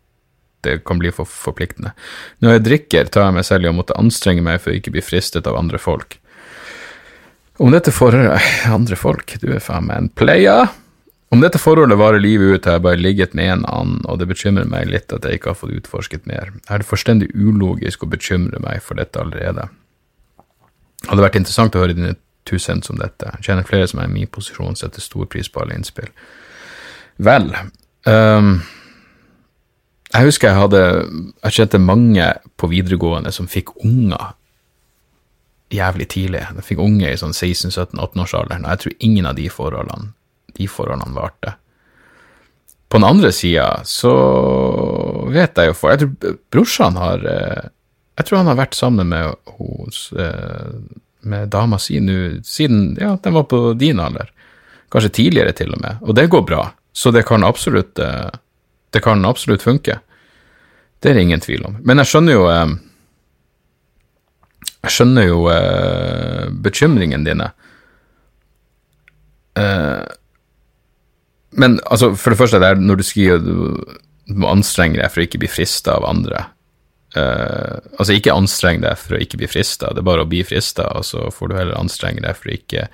det 0.66 0.84
kan 0.86 1.00
bli 1.02 1.12
for 1.14 1.26
forpliktende. 1.26 1.94
Når 2.42 2.56
jeg 2.56 2.66
drikker, 2.68 3.10
tar 3.10 3.28
jeg 3.28 3.38
meg 3.40 3.48
selv 3.48 3.66
i 3.66 3.72
å 3.72 3.76
måtte 3.76 3.98
anstrenge 3.98 4.44
meg 4.46 4.62
for 4.62 4.72
å 4.72 4.78
ikke 4.78 4.94
bli 4.94 5.04
fristet 5.04 5.50
av 5.50 5.58
andre 5.58 5.82
folk. 5.82 6.20
Om 7.62 7.74
dette 7.74 7.94
forholdet 7.94 8.42
Andre 8.78 8.98
folk? 8.98 9.36
Du 9.42 9.52
er 9.54 9.62
faen 9.62 9.90
meg 9.90 9.98
en 9.98 10.14
player. 10.18 10.70
Om 11.32 11.44
dette 11.44 11.62
forholdet 11.62 12.00
varer 12.00 12.20
livet 12.20 12.58
ut, 12.58 12.66
har 12.68 12.78
jeg 12.78 12.84
bare 12.84 13.00
ligget 13.00 13.36
med 13.38 13.54
en 13.54 13.68
annen, 13.70 14.02
og 14.12 14.20
det 14.20 14.28
bekymrer 14.28 14.68
meg 14.68 14.90
litt 14.92 15.14
at 15.16 15.24
jeg 15.24 15.40
ikke 15.40 15.54
har 15.54 15.60
fått 15.60 15.78
utforsket 15.78 16.26
mer. 16.28 16.52
Er 16.68 16.82
det 16.82 16.90
forstendig 16.90 17.30
ulogisk 17.32 18.04
å 18.04 18.10
bekymre 18.12 18.60
meg 18.64 18.82
for 18.84 19.00
dette 19.00 19.22
allerede? 19.22 19.70
Hadde 21.08 21.24
vært 21.24 21.40
interessant 21.40 21.78
å 21.78 21.86
høre 21.86 21.96
dine 21.96 22.18
two 22.46 22.60
som 22.60 22.82
dette. 22.98 23.32
Jeg 23.38 23.48
kjenner 23.48 23.68
flere 23.68 23.88
som 23.88 24.02
er 24.02 24.10
i 24.10 24.14
min 24.14 24.28
posisjon, 24.28 24.76
setter 24.76 25.02
stor 25.02 25.26
pris 25.26 25.50
på 25.50 25.62
alle 25.62 25.78
innspill. 25.78 26.10
Vel 27.22 27.52
um, 28.06 28.62
Jeg 30.14 30.26
husker 30.26 30.48
jeg 30.48 30.58
hadde 30.58 30.80
Jeg 31.44 31.54
kjente 31.54 31.78
mange 31.78 32.32
på 32.58 32.70
videregående 32.72 33.32
som 33.36 33.50
fikk 33.52 33.76
unger 33.84 34.32
jævlig 35.72 36.08
tidlig. 36.12 36.42
De 36.56 36.64
fikk 36.66 36.82
unge 36.84 37.08
i 37.08 37.20
sånn 37.20 37.36
16-17-18-årsalderen, 37.36 38.66
og 38.66 38.74
jeg 38.74 38.82
tror 38.84 38.96
ingen 39.08 39.30
av 39.30 39.38
de 39.38 39.48
forholdene 39.52 40.12
de 40.58 40.68
forholdene 40.68 41.16
varte. 41.16 41.54
På 42.92 43.00
den 43.00 43.08
andre 43.08 43.32
sida 43.32 43.86
så 43.88 44.12
vet 45.32 45.56
jeg 45.56 45.70
jo 45.70 45.76
for 45.78 45.94
Jeg 45.94 46.02
tror 46.02 46.34
brorsan 46.52 46.98
har 47.00 47.24
eh, 47.24 47.70
Jeg 48.20 48.28
tror 48.28 48.42
han 48.42 48.50
har 48.52 48.60
vært 48.60 48.76
sammen 48.76 49.08
med 49.14 49.32
hos, 49.56 50.10
eh, 50.12 50.74
med 51.22 51.50
dama 51.54 51.80
si 51.80 52.00
nå 52.02 52.44
siden 52.48 52.96
ja, 53.00 53.16
den 53.24 53.36
var 53.38 53.48
på 53.50 53.74
din 53.78 54.00
alder. 54.00 54.32
Kanskje 54.92 55.14
tidligere, 55.22 55.54
til 55.56 55.74
og 55.74 55.82
med. 55.82 56.00
Og 56.02 56.16
det 56.16 56.30
går 56.30 56.46
bra. 56.48 56.66
Så 56.94 57.12
det 57.16 57.24
kan 57.28 57.44
absolutt, 57.48 58.00
eh, 58.00 58.30
det 58.92 59.04
kan 59.04 59.26
absolutt 59.26 59.64
funke. 59.64 60.00
Det 61.00 61.10
er 61.10 61.14
det 61.14 61.22
ingen 61.22 61.40
tvil 61.40 61.66
om. 61.66 61.78
Men 61.82 62.02
jeg 62.02 62.12
skjønner 62.12 62.38
jo 62.38 62.48
eh, 62.52 62.78
Jeg 64.82 64.92
skjønner 64.96 65.28
jo 65.28 65.42
eh, 65.54 66.48
bekymringene 66.50 67.26
dine. 67.26 67.52
Men 71.52 71.76
altså, 71.86 72.16
for 72.16 72.34
det 72.34 72.38
første, 72.40 72.58
det 72.58 72.70
er 72.72 72.80
når 72.82 72.98
du 72.98 73.04
skriver 73.06 73.44
du 73.46 74.38
må 74.40 74.50
anstrenge 74.50 74.98
deg 74.98 75.12
for 75.12 75.22
å 75.22 75.28
ikke 75.28 75.42
bli 75.44 75.50
frista 75.52 75.98
av 76.00 76.08
andre. 76.08 76.46
Uh, 77.12 77.82
altså, 77.98 78.14
ikke 78.16 78.32
anstreng 78.32 78.80
deg 78.86 78.96
for 78.96 79.18
å 79.18 79.20
ikke 79.20 79.42
bli 79.42 79.50
frista, 79.52 79.90
det 79.92 80.00
er 80.00 80.08
bare 80.08 80.24
å 80.24 80.30
bli 80.32 80.46
frista, 80.48 80.86
og 80.96 81.04
så 81.04 81.26
får 81.34 81.52
du 81.52 81.58
heller 81.58 81.80
anstrenge 81.80 82.24
deg 82.24 82.38
for 82.40 82.48
å 82.48 82.56
ikke 82.56 82.86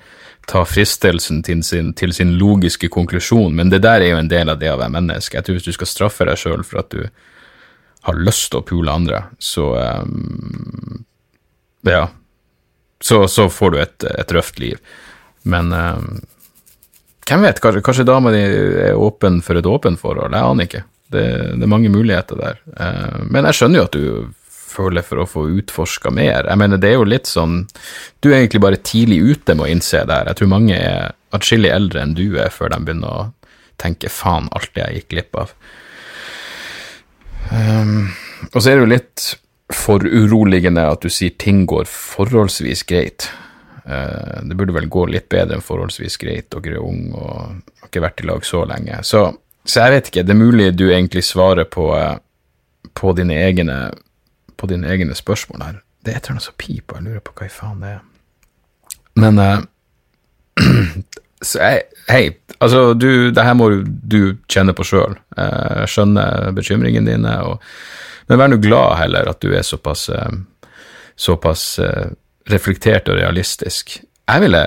ta 0.48 0.64
fristelsen 0.64 1.42
til 1.46 1.62
sin, 1.62 1.92
til 1.94 2.14
sin, 2.16 2.32
logiske 2.40 2.88
konklusjon, 2.90 3.54
men 3.54 3.70
det 3.70 3.82
der 3.84 4.02
er 4.02 4.14
jo 4.14 4.22
en 4.22 4.30
del 4.30 4.50
av 4.50 4.58
det 4.58 4.72
å 4.72 4.78
være 4.80 4.94
menneske. 4.96 5.36
Jeg 5.36 5.46
tror 5.46 5.58
hvis 5.58 5.68
du 5.68 5.76
skal 5.76 5.90
straffe 5.90 6.26
deg 6.26 6.40
sjøl 6.40 6.64
for 6.66 6.82
at 6.82 6.90
du 6.94 7.04
har 8.08 8.18
lyst 8.18 8.48
til 8.50 8.62
å 8.62 8.66
pule 8.66 8.94
andre, 8.94 9.26
så 9.38 9.70
um, 9.76 11.04
Ja. 11.86 12.08
Så, 13.00 13.28
så, 13.30 13.44
får 13.46 13.70
du 13.70 13.76
et, 13.78 14.04
et 14.18 14.32
røft 14.34 14.58
liv. 14.58 14.80
Men 15.46 15.70
um, 15.70 16.16
hvem 17.28 17.44
vet, 17.46 17.60
kanskje, 17.62 17.82
kanskje 17.86 18.06
dama 18.08 18.32
di 18.34 18.40
er 18.42 18.98
åpen 18.98 19.38
for 19.44 19.60
et 19.60 19.68
åpent 19.68 20.00
forhold, 20.00 20.34
jeg 20.34 20.50
aner 20.50 20.66
ikke. 20.66 20.82
Det, 21.08 21.24
det, 21.56 21.62
er 21.64 21.70
mange 21.70 21.88
muligheter 21.92 22.36
der. 22.36 22.58
Uh, 22.76 23.24
men 23.32 23.48
jeg 23.48 23.56
skjønner 23.56 23.80
jo 23.80 23.86
at 23.88 23.96
du 23.96 24.34
føler 24.68 25.04
for 25.06 25.22
å 25.22 25.28
få 25.28 25.46
utforska 25.58 26.12
mer. 26.14 26.46
Jeg 26.46 26.60
mener, 26.60 26.80
det 26.80 26.92
er 26.92 26.98
jo 26.98 27.08
litt 27.08 27.28
sånn 27.28 27.62
Du 28.20 28.30
er 28.30 28.42
egentlig 28.42 28.60
bare 28.62 28.80
tidlig 28.84 29.18
ute 29.24 29.56
med 29.56 29.66
å 29.66 29.72
innse 29.72 30.04
det 30.04 30.20
her. 30.20 30.30
Jeg 30.30 30.40
tror 30.40 30.52
mange 30.52 30.76
er 30.76 31.16
atskillig 31.34 31.72
eldre 31.72 32.04
enn 32.04 32.16
du 32.18 32.26
er 32.40 32.52
før 32.52 32.72
de 32.72 32.80
begynner 32.84 33.08
å 33.08 33.26
tenke 33.78 34.10
faen, 34.10 34.48
alt 34.56 34.72
det 34.74 34.84
jeg 34.84 35.00
gikk 35.00 35.10
glipp 35.14 35.42
av. 35.44 35.52
Um, 37.48 38.10
og 38.52 38.60
så 38.60 38.70
er 38.70 38.78
det 38.78 38.82
jo 38.82 38.92
litt 38.92 39.26
foruroligende 39.72 40.84
at 40.88 41.04
du 41.04 41.12
sier 41.12 41.36
ting 41.40 41.62
går 41.68 41.88
forholdsvis 41.88 42.84
greit. 42.88 43.28
Uh, 43.88 44.40
det 44.44 44.56
burde 44.58 44.74
vel 44.76 44.88
gå 44.92 45.06
litt 45.12 45.28
bedre 45.32 45.56
enn 45.56 45.64
forholdsvis 45.64 46.18
greit, 46.20 46.50
dere 46.52 46.80
er 46.80 46.84
unge 46.84 47.14
og 47.16 47.36
har 47.38 47.88
ikke 47.88 48.04
vært 48.04 48.24
i 48.24 48.28
lag 48.28 48.44
så 48.44 48.64
lenge. 48.68 49.00
Så, 49.06 49.22
så, 49.68 49.82
jeg 49.84 49.92
vet 49.92 50.10
ikke, 50.10 50.24
det 50.24 50.32
er 50.32 50.40
mulig 50.40 50.68
du 50.78 50.86
egentlig 50.88 51.22
svarer 51.28 51.68
på, 51.68 51.90
uh, 51.92 52.16
på 52.96 53.12
dine 53.16 53.36
egne 53.36 53.78
på 54.58 54.66
dine 54.66 54.88
egne 54.90 55.14
spørsmål 55.14 55.62
her. 55.62 55.74
Det 56.02 56.10
er 56.10 56.16
et 56.16 56.24
eller 56.24 56.38
annet 56.38 56.46
som 56.48 56.54
piper, 56.58 56.98
jeg 56.98 57.04
lurer 57.04 57.22
på 57.22 57.34
hva 57.36 57.46
i 57.46 57.52
faen 57.52 57.84
det 57.84 57.92
er. 57.92 58.00
Men 59.22 59.38
uh, 59.38 59.60
så 61.50 61.62
jeg, 61.62 61.84
Hei, 62.08 62.22
altså, 62.64 62.94
du, 62.96 63.28
det 63.36 63.44
her 63.44 63.54
må 63.54 63.68
du 63.84 64.38
kjenne 64.48 64.72
på 64.74 64.86
sjøl. 64.88 65.18
Jeg 65.36 65.84
uh, 65.84 65.84
skjønner 65.92 66.56
bekymringene 66.56 67.12
dine, 67.12 67.34
og, 67.44 67.60
men 68.30 68.40
vær 68.40 68.50
nå 68.50 68.58
glad 68.64 68.96
heller 69.02 69.28
at 69.28 69.42
du 69.44 69.52
er 69.52 69.62
såpass, 69.64 70.08
såpass 71.16 71.62
reflektert 72.48 73.08
og 73.08 73.20
realistisk. 73.20 73.98
Jeg 74.00 74.42
ville 74.44 74.62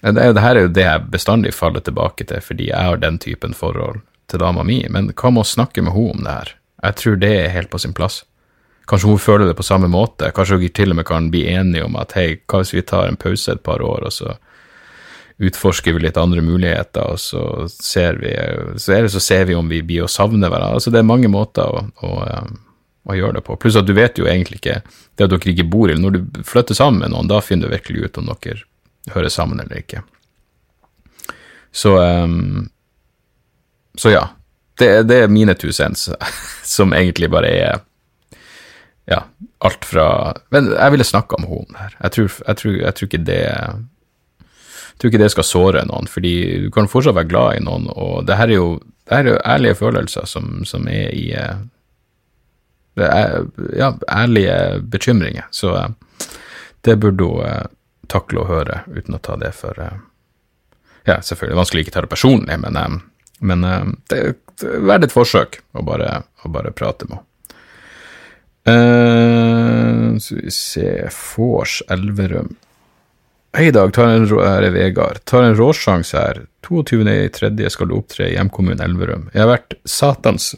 det, 0.00 0.32
det 0.36 0.44
her 0.44 0.56
er 0.56 0.66
jo 0.66 0.72
det 0.72 0.86
jeg 0.86 1.08
bestandig 1.12 1.52
faller 1.54 1.84
tilbake 1.84 2.24
til, 2.28 2.40
fordi 2.44 2.70
jeg 2.70 2.88
har 2.88 3.00
den 3.00 3.18
typen 3.20 3.54
forhold 3.56 4.00
til 4.30 4.40
dama 4.40 4.64
mi, 4.64 4.80
men 4.88 5.10
hva 5.12 5.32
med 5.34 5.44
å 5.44 5.52
snakke 5.52 5.84
med 5.84 5.94
henne 5.96 6.16
om 6.16 6.26
det 6.26 6.36
her? 6.36 6.52
Jeg 6.80 6.96
tror 7.00 7.16
det 7.20 7.32
er 7.36 7.54
helt 7.54 7.70
på 7.72 7.80
sin 7.82 7.96
plass. 7.96 8.22
Kanskje 8.88 9.10
hun 9.10 9.20
føler 9.22 9.50
det 9.50 9.58
på 9.58 9.66
samme 9.66 9.90
måte, 9.90 10.32
kanskje 10.34 10.56
hun 10.58 10.72
til 10.74 10.94
og 10.94 11.00
med 11.00 11.06
kan 11.06 11.28
bli 11.30 11.44
enige 11.52 11.84
om 11.86 11.98
at 12.00 12.14
hei, 12.16 12.40
hva 12.48 12.62
hvis 12.62 12.72
vi 12.74 12.86
tar 12.86 13.10
en 13.10 13.20
pause 13.20 13.52
et 13.52 13.62
par 13.62 13.84
år, 13.84 14.08
og 14.08 14.14
så 14.14 14.32
utforsker 15.40 15.94
vi 15.96 16.02
litt 16.04 16.18
andre 16.20 16.42
muligheter, 16.44 17.12
og 17.14 17.20
så 17.20 17.68
ser 17.70 18.18
vi, 18.20 18.32
så, 18.76 18.92
det, 18.92 19.12
så 19.14 19.22
ser 19.24 19.46
vi 19.48 19.56
om 19.56 19.68
vi 19.70 19.80
blir 19.86 20.04
å 20.04 20.10
savne 20.10 20.48
hverandre. 20.48 20.80
Altså, 20.80 20.92
det 20.92 21.00
er 21.00 21.08
mange 21.08 21.30
måter 21.32 21.64
å, 21.64 21.84
å, 22.04 22.10
um, 22.24 22.58
å, 23.08 23.16
gjøre 23.16 23.38
det 23.38 23.44
på. 23.46 23.56
Pluss 23.60 23.78
at 23.80 23.88
du 23.88 23.94
vet 23.96 24.20
jo 24.20 24.28
egentlig 24.28 24.60
ikke 24.60 24.80
det 24.84 25.26
at 25.26 25.32
dere 25.32 25.54
ikke 25.54 25.68
bor 25.70 25.92
i 25.92 25.96
Når 25.96 26.18
du 26.18 26.42
flytter 26.44 26.76
sammen 26.76 27.00
med 27.04 27.14
noen, 27.14 27.30
da 27.30 27.40
finner 27.44 27.70
du 27.70 27.76
virkelig 27.76 28.10
ut 28.10 28.20
om 28.20 28.28
dere 28.28 28.66
hører 29.14 29.32
sammen 29.32 29.60
eller 29.60 29.82
ikke. 29.82 30.02
Så 31.72 31.94
um, 31.98 32.68
så 33.94 34.10
ja. 34.10 34.28
Det, 34.78 35.02
det, 35.02 35.16
er 35.22 35.28
mine 35.28 35.54
two 35.54 35.72
cents, 35.72 36.08
som 36.64 36.94
egentlig 36.96 37.28
bare 37.30 37.48
er 37.52 37.80
ja, 39.10 39.22
alt 39.58 39.84
fra 39.84 40.32
Men 40.54 40.70
jeg 40.72 40.94
ville 40.94 41.04
snakka 41.04 41.36
med 41.42 41.50
henne 41.50 41.80
her. 41.82 41.96
Jeg 42.00 42.14
tror, 42.14 42.28
jeg, 42.46 42.56
tror, 42.56 42.76
jeg 42.78 42.94
tror, 42.94 43.08
ikke 43.10 43.24
det 43.26 43.40
jeg 43.42 45.02
tror 45.02 45.10
ikke 45.10 45.22
det 45.22 45.30
skal 45.34 45.48
såre 45.48 45.82
noen, 45.88 46.08
fordi 46.08 46.34
du 46.64 46.70
kan 46.72 46.88
fortsatt 46.88 47.16
være 47.16 47.28
glad 47.28 47.58
i 47.58 47.64
noen, 47.64 47.88
og 47.92 48.24
det 48.28 48.36
her 48.36 48.48
er 48.48 48.56
jo, 48.56 48.70
her 49.10 49.24
er 49.24 49.34
jo 49.34 49.42
ærlige 49.52 49.78
følelser 49.80 50.28
som, 50.28 50.62
som 50.68 50.88
er 50.88 51.12
i 51.16 51.26
det 53.00 53.08
er, 53.08 53.44
Ja, 53.76 53.92
ærlige 54.08 54.80
bekymringer. 54.90 55.46
Så 55.50 55.74
det 56.84 56.96
burde 57.00 57.24
hun 57.24 57.44
eh, 57.46 57.68
takle 58.10 58.42
å 58.42 58.48
høre, 58.48 58.82
uten 58.90 59.16
å 59.16 59.22
ta 59.22 59.38
det 59.40 59.54
for 59.56 59.78
Ja, 59.80 61.20
selvfølgelig 61.22 61.62
vanskelig 61.62 61.86
ikke 61.86 61.94
ta 61.96 62.04
det 62.04 62.12
personlig, 62.12 62.58
men 62.60 62.76
men 63.40 63.64
uh, 63.64 63.88
det, 64.12 64.20
er 64.20 64.80
verdt 64.84 65.08
et 65.08 65.14
forsøk 65.14 65.60
å 65.72 65.84
bare, 65.84 66.22
å 66.44 66.52
bare 66.52 66.74
prate 66.76 67.08
med 67.08 67.18
henne. 67.18 67.26
Uh, 68.68 70.18
så 70.20 70.36
vi 70.36 70.52
ser 70.52 71.08
Fors 71.14 71.80
Elverum. 71.88 72.52
Hei, 73.56 73.70
Dag. 73.74 73.90
Tar 73.96 74.12
en, 74.12 74.28
her 74.28 74.62
er 74.68 74.74
Vegard. 74.74 75.24
Tar 75.26 75.48
en 75.48 75.56
råsjanse 75.58 76.20
her. 76.20 76.44
22.3. 76.68 77.50
skal 77.72 77.88
du 77.90 77.96
opptre 77.96 78.28
i 78.28 78.34
hjemkommunen 78.36 78.84
Elverum. 78.84 79.30
Jeg 79.32 79.42
har 79.42 79.50
vært 79.56 79.74
satans 79.88 80.52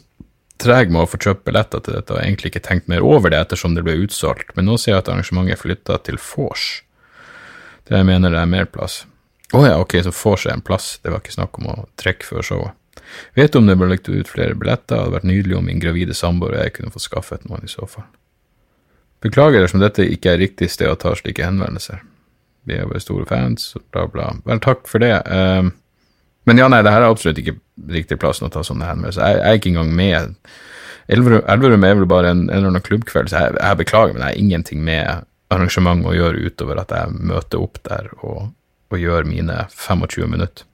treg 0.61 0.91
med 0.93 1.01
å 1.01 1.09
få 1.09 1.17
kjøpt 1.23 1.47
billetter 1.47 1.81
til 1.81 1.95
dette 1.97 2.13
og 2.13 2.21
egentlig 2.21 2.51
ikke 2.51 2.67
tenkt 2.67 2.91
mer 2.91 3.01
over 3.07 3.33
det 3.33 3.39
ettersom 3.41 3.73
det 3.73 3.81
ble 3.87 3.95
utsolgt, 4.03 4.53
men 4.55 4.67
nå 4.69 4.77
ser 4.77 4.93
jeg 4.93 5.01
at 5.01 5.09
arrangementet 5.09 5.55
er 5.55 5.63
flytta 5.63 5.97
til 6.05 6.19
Fors. 6.21 6.83
Det 7.87 7.99
jeg 7.99 8.07
mener 8.07 8.31
det 8.31 8.39
er 8.39 8.49
mer 8.49 8.69
plass. 8.71 9.03
Å 9.53 9.59
oh 9.59 9.67
ja, 9.67 9.75
ok, 9.81 9.99
så 10.05 10.13
får 10.15 10.45
seg 10.45 10.55
en 10.55 10.63
plass, 10.65 10.95
det 11.03 11.11
var 11.13 11.21
ikke 11.21 11.35
snakk 11.35 11.59
om 11.61 11.69
å 11.69 11.75
trekke 11.99 12.25
før 12.25 12.47
showet. 12.47 12.79
Vet 13.37 13.55
om 13.55 13.67
det 13.67 13.75
ble 13.77 13.91
lagt 13.91 14.09
ut 14.09 14.29
flere 14.29 14.55
billetter, 14.57 14.97
hadde 14.97 15.13
vært 15.13 15.27
nydelig 15.29 15.59
om 15.59 15.67
min 15.69 15.81
gravide 15.81 16.15
samboer 16.17 16.55
og 16.55 16.63
jeg 16.63 16.73
kunne 16.77 16.93
få 16.93 17.03
skaffet 17.03 17.45
noen 17.45 17.67
i 17.67 17.69
så 17.69 17.85
fall. 17.89 18.07
Beklager 19.23 19.63
dersom 19.63 19.83
dette 19.83 20.07
ikke 20.09 20.33
er 20.33 20.41
riktig 20.41 20.71
sted 20.73 20.89
å 20.89 20.97
ta 20.99 21.13
slike 21.15 21.45
henvendelser. 21.45 22.01
Vi 22.67 22.75
er 22.79 22.87
bare 22.89 23.03
store 23.03 23.27
fans, 23.27 23.73
bla, 23.93 24.07
bla. 24.11 24.31
Vel, 24.47 24.61
takk 24.63 24.87
for 24.89 25.03
det. 25.03 25.13
Uh, 25.27 25.69
men 26.47 26.59
ja, 26.59 26.69
nei, 26.71 26.81
det 26.83 26.91
her 26.91 27.03
er 27.03 27.11
absolutt 27.11 27.39
ikke 27.39 27.57
riktig 27.91 28.17
plassen 28.19 28.47
å 28.47 28.51
ta 28.51 28.63
sånne 28.65 28.87
henvendelser. 28.87 29.23
Jeg, 29.23 29.39
jeg 29.39 29.51
er 29.51 29.59
ikke 29.59 29.71
engang 29.73 29.93
med. 29.99 30.55
Elverum 31.13 31.85
er 31.85 31.99
vel 31.99 32.09
bare 32.09 32.33
en, 32.33 32.47
en 32.47 32.57
eller 32.57 32.71
annen 32.71 32.83
klubbkveld, 32.83 33.31
så 33.31 33.45
jeg, 33.45 33.55
jeg 33.59 33.79
beklager, 33.79 34.15
men 34.15 34.25
jeg 34.25 34.31
har 34.31 34.41
ingenting 34.43 34.83
med 34.87 35.29
arrangement 35.53 36.05
å 36.09 36.15
gjøre 36.17 36.49
utover 36.49 36.81
at 36.81 36.91
jeg 36.93 37.23
møter 37.31 37.61
opp 37.63 37.79
der 37.87 38.11
og 38.19 38.51
og 38.93 39.01
gjør 39.01 39.27
mine 39.27 39.65
25 39.73 40.29
minutter. 40.29 40.67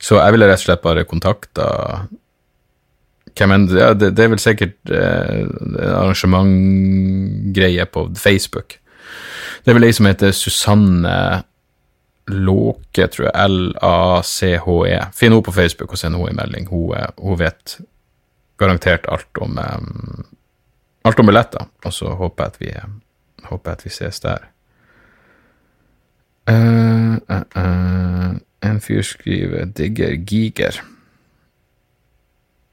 Så 0.00 0.16
jeg 0.16 0.34
ville 0.34 0.48
rett 0.48 0.62
og 0.62 0.64
slett 0.64 0.84
bare 0.84 1.06
kontakta 1.08 1.66
hvem 3.36 3.52
enn 3.54 3.66
ja, 3.72 3.92
det, 3.94 4.14
det, 4.16 4.24
er 4.24 4.32
vel 4.32 4.40
sikkert 4.42 4.90
eh, 4.92 5.44
arrangementgreie 6.00 7.84
på 7.92 8.06
Facebook. 8.18 8.78
Det 9.62 9.70
er 9.70 9.78
vel 9.78 9.86
ei 9.86 9.94
som 9.96 10.08
heter 10.08 10.34
Susanne 10.34 11.14
Låke, 12.30 13.06
tror 13.12 13.28
jeg. 13.28 13.34
L-A-C-H-E. 13.44 14.98
Finn 15.16 15.32
henne 15.34 15.46
på 15.46 15.54
Facebook 15.54 15.94
og 15.94 16.00
send 16.00 16.16
henne 16.16 16.32
en 16.32 16.40
melding. 16.40 16.68
Hun, 16.72 16.96
eh, 16.96 17.12
hun, 17.20 17.38
vet 17.40 17.78
garantert 18.60 19.06
alt 19.12 19.40
om 19.40 19.56
um, 19.56 20.26
alt 21.10 21.20
om 21.22 21.28
billetter. 21.30 21.66
Og 21.84 21.94
så 21.94 22.14
håper 22.16 22.44
jeg 22.44 22.54
at 22.54 22.62
vi, 22.62 22.70
håper 23.50 23.70
jeg 23.70 23.78
at 23.78 23.84
vi 23.86 23.92
ses 23.94 24.22
der. 24.24 24.46
Uh, 26.50 27.18
uh, 27.30 27.42
uh. 27.56 28.38
En 28.60 28.80
fyr 28.80 29.02
skriver 29.02 29.64
'digger 29.64 30.16
Giger'. 30.28 30.82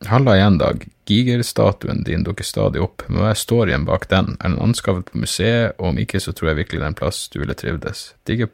Halla 0.06 0.36
igjen, 0.36 0.58
Dag. 0.58 0.86
Giger-statuen 1.06 2.04
din 2.04 2.24
dukker 2.24 2.44
stadig 2.44 2.82
opp, 2.82 3.02
men 3.08 3.22
hva 3.22 3.32
er 3.32 3.40
storyen 3.40 3.86
bak 3.88 4.10
den? 4.12 4.36
Er 4.42 4.52
den 4.52 4.60
anskaffet 4.62 5.10
på 5.12 5.22
museet, 5.24 5.74
og 5.80 5.88
om 5.90 5.98
ikke, 5.98 6.20
så 6.20 6.32
tror 6.32 6.52
jeg 6.52 6.58
virkelig 6.58 6.80
det 6.80 6.86
er 6.86 6.94
en 6.94 7.00
plass 7.00 7.30
du 7.34 7.40
ville 7.40 7.56
trivdes. 7.58 8.14
Digger 8.28 8.52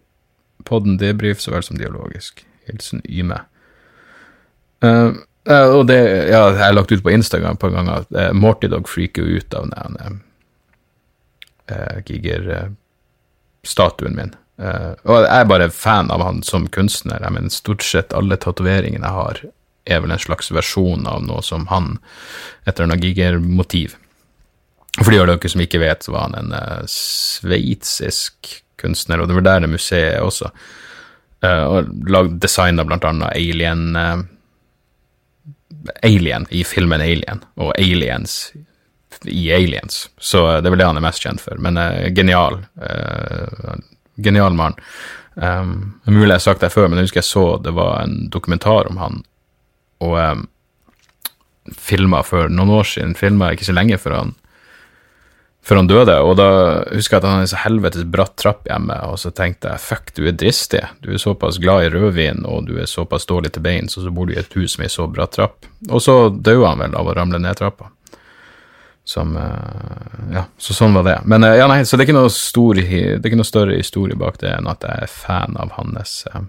podden 0.66 1.00
debrief 1.02 1.42
så 1.42 1.52
vel 1.52 1.64
som 1.64 1.78
dialogisk. 1.78 2.46
Hilsen 2.68 3.02
Yme. 3.10 3.42
Uh, 4.84 5.20
uh, 5.50 5.70
og 5.78 5.88
det 5.90 6.00
ja, 6.30 6.52
jeg 6.52 6.62
har 6.62 6.74
lagt 6.76 6.92
ut 6.92 7.04
på 7.04 7.14
Instagram 7.14 7.54
et 7.58 7.62
par 7.62 7.74
ganger. 7.74 8.06
Uh, 8.14 8.34
Morty 8.38 8.68
Dog 8.72 8.90
freaker 8.90 9.24
ut 9.24 9.54
av 9.58 9.64
den 9.72 10.22
uh, 11.72 11.98
Giger-statuen 12.08 14.16
min. 14.20 14.34
Og 14.64 15.26
jeg 15.26 15.34
er 15.34 15.50
bare 15.50 15.74
fan 15.74 16.12
av 16.14 16.22
han 16.22 16.44
som 16.46 16.68
kunstner. 16.72 17.24
Jeg 17.26 17.34
mener, 17.34 17.50
Stort 17.52 17.84
sett 17.84 18.14
alle 18.14 18.38
tatoveringene 18.38 19.08
jeg 19.08 19.18
har, 19.18 19.36
er 19.90 20.00
vel 20.04 20.12
en 20.14 20.22
slags 20.22 20.52
versjon 20.54 21.08
av 21.10 21.24
noe 21.26 21.42
som 21.44 21.66
han, 21.72 21.98
etter 22.70 22.84
en 22.86 23.02
Giger-motiv. 23.02 23.96
For 25.00 25.10
de 25.10 25.20
av 25.24 25.28
dere 25.32 25.50
som 25.50 25.62
ikke 25.66 25.82
vet, 25.82 26.04
så 26.06 26.12
var 26.14 26.22
han 26.28 26.38
en 26.38 26.52
uh, 26.54 26.86
sveitsisk 26.88 28.36
kunstner, 28.80 29.20
og 29.20 29.26
det 29.28 29.36
var 29.40 29.48
der 29.48 29.60
det 29.66 29.74
museet 29.74 30.22
også. 30.22 30.48
Og 31.44 31.90
lagd 32.08 32.40
blant 32.40 33.06
annet 33.10 33.36
Alien 33.36 33.98
Alien 36.04 36.48
i 36.50 36.64
filmen 36.68 37.02
Alien, 37.02 37.44
og 37.56 37.74
Aliens 37.78 38.54
i 39.24 39.52
Aliens. 39.54 40.10
Så 40.18 40.42
det 40.60 40.68
er 40.68 40.74
vel 40.74 40.82
det 40.82 40.88
han 40.90 41.00
er 41.00 41.06
mest 41.06 41.24
kjent 41.24 41.42
for. 41.44 41.60
Men 41.62 41.78
uh, 41.78 42.08
genial. 42.16 42.60
genial 44.16 44.54
mann. 44.58 44.76
Um, 45.36 46.00
mulig 46.06 46.30
jeg 46.30 46.36
har 46.36 46.46
sagt 46.46 46.62
det 46.62 46.74
før, 46.74 46.88
men 46.88 47.00
jeg 47.00 47.08
husker 47.08 47.22
jeg 47.24 47.30
så 47.30 47.46
det 47.64 47.74
var 47.74 48.04
en 48.04 48.28
dokumentar 48.30 48.90
om 48.90 49.00
han, 49.02 49.24
og 50.06 50.18
um, 50.20 50.44
filma 51.74 52.22
for 52.28 52.52
noen 52.52 52.74
år 52.76 52.90
siden, 52.92 53.16
filma 53.18 53.54
ikke 53.54 53.66
så 53.66 53.76
lenge 53.76 53.98
før 53.98 54.20
han 54.20 54.36
før 55.64 55.80
han 55.80 55.88
døde, 55.88 56.16
og 56.20 56.36
da 56.36 56.48
husker 56.92 57.16
jeg 57.16 57.22
at 57.22 57.28
han 57.28 57.38
hadde 57.40 57.52
så 57.54 57.62
helvetes 57.64 58.08
bratt 58.12 58.36
trapp 58.40 58.68
hjemme, 58.68 58.98
og 59.08 59.16
så 59.22 59.32
tenkte 59.36 59.72
jeg 59.72 59.80
fuck, 59.80 60.12
du 60.18 60.26
er 60.28 60.36
dristig, 60.36 60.82
du 61.06 61.14
er 61.14 61.22
såpass 61.24 61.60
glad 61.64 61.86
i 61.86 61.92
rødvin, 61.94 62.44
og 62.44 62.68
du 62.68 62.76
er 62.84 62.90
såpass 62.90 63.28
dårlig 63.30 63.54
til 63.56 63.64
beins, 63.64 63.96
og 63.96 64.04
så 64.04 64.12
bor 64.12 64.28
du 64.28 64.36
i 64.36 64.42
et 64.42 64.58
hus 64.60 64.76
med 64.78 64.90
ei 64.90 64.92
så 64.92 65.08
bratt 65.08 65.38
trapp. 65.38 65.70
Og 65.88 66.04
så 66.04 66.18
døde 66.34 66.68
han 66.68 66.84
vel 66.84 66.98
av 67.00 67.08
å 67.08 67.16
ramle 67.16 67.40
ned 67.40 67.56
trappa. 67.60 67.94
Som 69.08 69.38
eh, 69.38 70.36
Ja, 70.36 70.46
så 70.58 70.76
sånn 70.76 70.96
var 70.96 71.08
det. 71.08 71.18
Men 71.28 71.44
eh, 71.44 71.58
ja, 71.60 71.68
nei, 71.72 71.82
så 71.88 71.96
det 71.96 72.06
er 72.06 72.12
ikke 72.12 72.20
noe, 72.20 72.32
stor, 72.32 72.80
det 72.80 73.20
er 73.20 73.32
ikke 73.32 73.40
noe 73.40 73.48
større 73.48 73.80
historie 73.80 74.20
bak 74.20 74.40
det 74.44 74.52
enn 74.56 74.70
at 74.72 74.84
jeg 74.84 75.08
er 75.08 75.12
fan 75.12 75.58
av 75.60 75.76
hans 75.80 76.22
eh, 76.32 76.46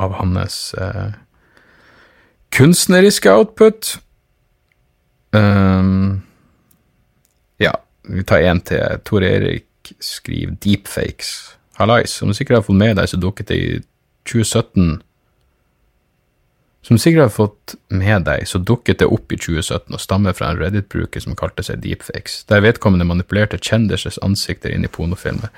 Av 0.00 0.12
hans 0.20 0.56
kunstneriske 2.54 3.32
output. 3.34 3.96
Um, 5.34 6.22
vi 8.10 8.26
tar 8.26 8.42
én 8.42 8.62
til. 8.64 9.00
Tor 9.04 9.22
Erik 9.22 9.94
skriver 10.00 10.56
'deepfakes'. 10.60 11.54
Hallais. 11.80 12.10
Som 12.10 12.28
du 12.28 12.34
sikkert 12.34 12.56
har 12.56 12.62
fått 12.62 12.76
med 12.76 12.96
deg, 12.96 13.08
så 13.08 13.16
dukket 13.16 13.48
det 13.48 13.56
i 13.56 13.78
2017 14.28 15.02
Som 16.82 16.96
du 16.96 17.00
sikkert 17.02 17.22
har 17.22 17.28
fått 17.28 17.74
med 17.88 18.24
deg, 18.24 18.46
så 18.48 18.58
dukket 18.58 19.02
det 19.02 19.06
opp 19.12 19.32
i 19.32 19.36
2017 19.36 19.92
og 19.94 20.00
stammer 20.00 20.32
fra 20.32 20.48
en 20.48 20.56
Reddit-bruker 20.58 21.20
som 21.20 21.36
kalte 21.36 21.62
seg 21.62 21.82
deepfakes, 21.84 22.38
der 22.48 22.62
vedkommende 22.64 23.04
manipulerte 23.04 23.58
kjendisers 23.60 24.16
ansikter 24.24 24.72
inn 24.72 24.86
i 24.88 24.88
pornofilmer. 24.88 25.52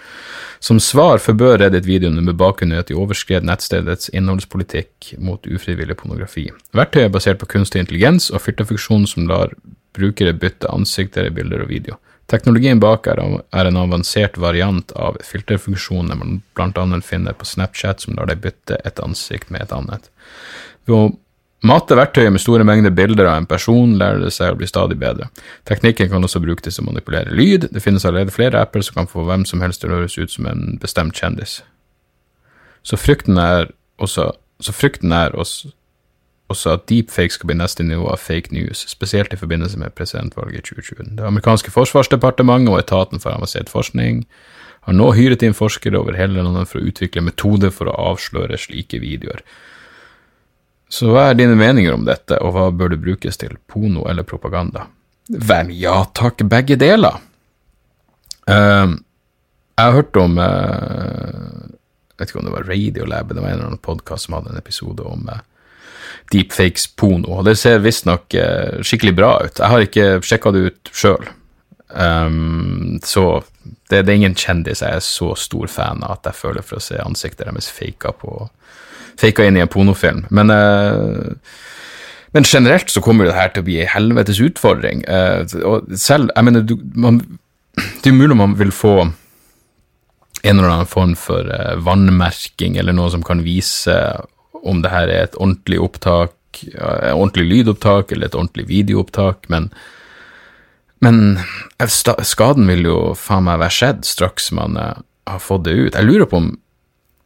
Som 0.58 0.80
svar 0.82 1.22
forbød 1.22 1.60
Reddit-videoene 1.62 2.24
med 2.26 2.34
bakgrunn 2.42 2.74
i 2.74 2.80
at 2.82 2.90
de 2.90 2.98
overskred 2.98 3.46
nettstedets 3.46 4.10
innholdspolitikk 4.10 5.12
mot 5.18 5.46
ufrivillig 5.46 5.96
pornografi. 6.02 6.48
Verktøyet 6.74 7.06
er 7.06 7.14
basert 7.14 7.38
på 7.38 7.52
kunstig 7.54 7.84
intelligens 7.84 8.26
og 8.34 8.42
filterfunksjonen 8.42 9.06
som 9.06 9.30
lar 9.30 9.54
brukere 9.94 10.34
bytte 10.34 10.74
ansikter 10.74 11.30
i 11.30 11.34
bilder 11.38 11.62
og 11.62 11.70
video. 11.70 12.02
Teknologien 12.32 12.80
bak 12.80 13.06
er, 13.12 13.20
en 13.20 13.76
avansert 13.76 14.38
variant 14.40 14.92
av 14.96 15.18
filterfunksjoner 15.26 16.16
man 16.16 16.38
bl.a. 16.56 17.00
finner 17.04 17.36
på 17.36 17.44
Snapchat, 17.44 18.00
som 18.00 18.16
lar 18.16 18.30
deg 18.30 18.40
bytte 18.40 18.78
et 18.88 19.02
ansikt 19.04 19.52
med 19.52 19.66
et 19.66 19.74
annet. 19.76 20.08
Ved 20.88 20.96
å 20.96 21.02
mate 21.68 21.98
verktøyet 21.98 22.32
med 22.32 22.40
store 22.40 22.64
mengder 22.64 22.94
bilder 22.96 23.28
av 23.28 23.42
en 23.42 23.50
person, 23.50 23.98
lærer 24.00 24.24
det 24.24 24.32
seg 24.32 24.54
å 24.54 24.56
bli 24.62 24.70
stadig 24.70 24.96
bedre. 25.02 25.28
Teknikken 25.68 26.08
kan 26.14 26.24
også 26.24 26.40
brukes 26.40 26.64
til 26.72 26.86
å 26.86 26.88
manipulere 26.88 27.36
lyd. 27.36 27.68
Det 27.68 27.84
finnes 27.84 28.08
allerede 28.08 28.32
flere 28.32 28.64
apper 28.64 28.86
som 28.86 29.02
kan 29.02 29.10
få 29.12 29.26
hvem 29.28 29.44
som 29.48 29.60
helst 29.60 29.84
til 29.84 29.92
å 29.92 30.00
høres 30.00 30.16
ut 30.16 30.32
som 30.32 30.48
en 30.48 30.80
bestemt 30.80 31.20
kjendis. 31.20 31.60
Så 32.82 32.96
frykten 32.96 33.36
er 33.38 33.68
også, 34.00 34.30
så 34.64 34.72
frykten 34.74 35.12
er 35.12 35.36
også 35.36 35.74
også 36.52 36.76
at 36.76 36.86
deepfake 36.90 37.34
skal 37.34 37.50
bli 37.50 37.58
neste 37.58 37.84
nivå 37.86 38.06
av 38.12 38.22
fake 38.22 38.54
news, 38.54 38.84
spesielt 38.90 39.34
i 39.34 39.40
forbindelse 39.40 39.80
med 39.80 39.94
presidentvalget 39.98 40.62
i 40.62 40.66
2020. 40.68 41.16
Det 41.18 41.26
amerikanske 41.28 41.74
forsvarsdepartementet 41.74 42.72
og 42.72 42.80
etaten 42.80 43.22
for 43.22 43.34
avansert 43.34 43.72
forskning 43.72 44.22
har 44.86 44.96
nå 44.98 45.12
hyret 45.14 45.44
inn 45.46 45.54
forskere 45.54 45.98
over 46.00 46.16
hele 46.18 46.42
landet 46.42 46.70
for 46.70 46.80
å 46.80 46.88
utvikle 46.90 47.22
metoder 47.24 47.70
for 47.74 47.90
å 47.90 47.98
avsløre 48.12 48.58
slike 48.58 48.98
videoer. 49.02 49.44
Så 50.92 51.08
hva 51.08 51.30
er 51.30 51.38
dine 51.38 51.56
meninger 51.56 51.94
om 51.94 52.02
dette, 52.04 52.36
og 52.44 52.52
hva 52.56 52.66
bør 52.74 52.92
det 52.92 53.00
brukes 53.00 53.38
til, 53.40 53.54
porno 53.70 54.04
eller 54.10 54.26
propaganda? 54.28 54.88
Vel, 55.30 55.70
ja 55.78 56.02
takk, 56.12 56.42
begge 56.50 56.76
deler. 56.76 57.22
Uh, 58.50 58.98
jeg 59.78 59.86
har 59.86 59.94
hørt 59.94 60.18
om 60.18 60.34
uh, 60.34 61.70
Jeg 62.10 62.18
vet 62.18 62.32
ikke 62.32 62.40
om 62.40 62.48
det 62.48 62.54
var 62.56 62.66
Radiolab, 62.66 63.30
det 63.30 63.38
var 63.38 63.52
en 63.52 63.54
eller 63.54 63.68
annen 63.70 63.82
podkast 63.86 64.26
som 64.26 64.34
hadde 64.34 64.50
en 64.50 64.58
episode 64.58 65.06
om 65.06 65.30
uh, 65.30 65.38
deepfakes-porno. 66.32 67.42
Det 67.46 67.56
ser 67.60 67.82
visstnok 67.84 68.34
uh, 68.38 68.80
skikkelig 68.84 69.14
bra 69.18 69.32
ut. 69.44 69.60
Jeg 69.60 69.72
har 69.74 69.86
ikke 69.86 70.08
sjekka 70.26 70.54
det 70.54 70.66
ut 70.70 70.92
sjøl. 70.96 71.30
Um, 71.92 73.00
så 73.04 73.42
det, 73.90 74.02
det, 74.02 74.08
er 74.08 74.16
ingen 74.16 74.38
kjendis 74.38 74.80
jeg 74.80 74.96
er 74.96 75.04
så 75.04 75.34
stor 75.36 75.68
fan 75.68 76.00
av 76.06 76.16
at 76.16 76.30
jeg 76.30 76.38
føler 76.38 76.64
for 76.64 76.78
å 76.78 76.84
se 76.84 76.96
ansiktet 77.02 77.44
deres 77.44 77.68
faka, 77.68 78.14
på, 78.16 78.46
faka 79.20 79.44
inn 79.44 79.58
i 79.60 79.64
en 79.64 79.70
pornofilm. 79.70 80.24
Men, 80.32 80.52
uh, 80.52 81.32
men 82.32 82.48
generelt 82.48 82.90
så 82.90 83.04
kommer 83.04 83.28
det 83.28 83.36
her 83.36 83.52
til 83.52 83.64
å 83.64 83.68
bli 83.68 83.80
ei 83.82 83.90
helvetes 83.92 84.40
utfordring. 84.42 85.04
Uh, 85.08 85.44
og 85.68 85.92
selv, 86.00 86.32
jeg 86.32 86.48
mener, 86.48 86.64
du, 86.64 86.78
man, 86.96 87.20
det 87.76 88.12
er 88.12 88.16
mulig 88.16 88.38
man 88.40 88.56
vil 88.60 88.72
få 88.74 88.96
en 90.42 90.58
eller 90.58 90.70
annen 90.72 90.90
form 90.90 91.14
for 91.18 91.46
uh, 91.46 91.76
vannmerking 91.84 92.78
eller 92.80 92.96
noe 92.96 93.12
som 93.12 93.22
kan 93.26 93.44
vise 93.44 93.94
om 94.62 94.82
det 94.82 94.92
her 94.92 95.10
er 95.10 95.26
et 95.26 95.38
ordentlig 95.38 95.80
opptak, 95.82 96.34
et 96.62 97.12
ordentlig 97.14 97.48
lydopptak 97.48 98.12
eller 98.12 98.28
et 98.28 98.38
ordentlig 98.38 98.68
videoopptak, 98.68 99.48
men, 99.52 99.70
men 101.02 101.38
skaden 101.88 102.68
vil 102.70 102.86
jo 102.86 102.98
faen 103.18 103.48
meg 103.48 103.62
være 103.62 103.78
skjedd 103.78 104.04
straks 104.06 104.52
man 104.54 104.78
uh, 104.78 105.00
har 105.28 105.42
fått 105.42 105.66
det 105.68 105.78
ut. 105.78 105.96
Jeg 105.96 106.08
lurer 106.08 106.28
på 106.30 106.42
om 106.42 106.52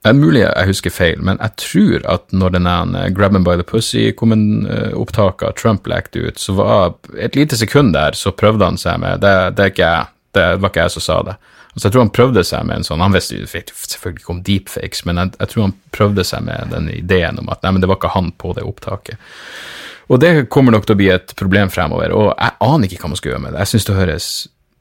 det 0.06 0.12
er 0.12 0.18
mulig 0.20 0.42
jeg 0.44 0.68
husker 0.68 0.92
feil, 0.94 1.22
men 1.26 1.40
jeg 1.42 1.56
tror 1.58 2.04
at 2.12 2.30
når 2.30 2.52
den 2.54 2.68
uh, 2.70 3.08
Grab 3.10 3.34
him 3.34 3.46
by 3.46 3.56
the 3.58 3.66
pussy-opptaket 3.66 5.48
av 5.48 5.56
Trump 5.58 5.88
lekte 5.90 6.28
ut, 6.28 6.38
så 6.38 6.54
var 6.54 6.94
et 7.18 7.34
lite 7.34 7.58
sekund 7.58 7.92
der, 7.96 8.14
så 8.14 8.30
prøvde 8.30 8.64
han 8.64 8.78
seg 8.78 9.02
med 9.02 9.24
Det, 9.24 9.34
det, 9.58 9.72
ikke 9.74 9.90
jeg, 9.90 10.12
det 10.38 10.46
var 10.62 10.70
ikke 10.70 10.86
jeg 10.86 10.96
som 10.96 11.06
sa 11.08 11.20
det. 11.26 11.36
Så 11.76 11.86
jeg 11.86 11.92
tror 11.92 12.06
han 12.06 12.14
prøvde 12.16 12.44
seg 12.46 12.64
med 12.64 12.80
en 12.80 12.86
sånn 12.86 13.02
Han 13.04 13.12
visste 13.12 13.42
selvfølgelig 13.44 14.22
ikke 14.22 14.32
om 14.32 14.44
deepfakes, 14.46 15.04
men 15.04 15.20
jeg, 15.20 15.34
jeg, 15.36 15.52
tror 15.52 15.66
han 15.66 15.76
prøvde 15.92 16.24
seg 16.24 16.46
med 16.46 16.72
den 16.72 16.88
ideen 16.94 17.40
om 17.42 17.50
at 17.52 17.62
nei, 17.62 17.74
men 17.76 17.84
det 17.84 17.90
var 17.90 18.00
ikke 18.00 18.14
han 18.16 18.32
på 18.40 18.54
det 18.56 18.64
opptaket. 18.64 19.20
Og 20.06 20.22
det 20.22 20.48
kommer 20.48 20.72
nok 20.72 20.86
til 20.86 20.96
å 20.96 21.00
bli 21.02 21.10
et 21.12 21.34
problem 21.36 21.72
fremover, 21.72 22.14
og 22.14 22.30
jeg 22.32 22.56
aner 22.64 22.88
ikke 22.88 23.04
hva 23.04 23.12
man 23.12 23.20
skal 23.20 23.34
gjøre 23.34 23.44
med 23.44 23.52
det. 23.52 23.64
Jeg 23.64 23.74
syns 23.74 23.88
det 23.88 23.98
høres 23.98 24.28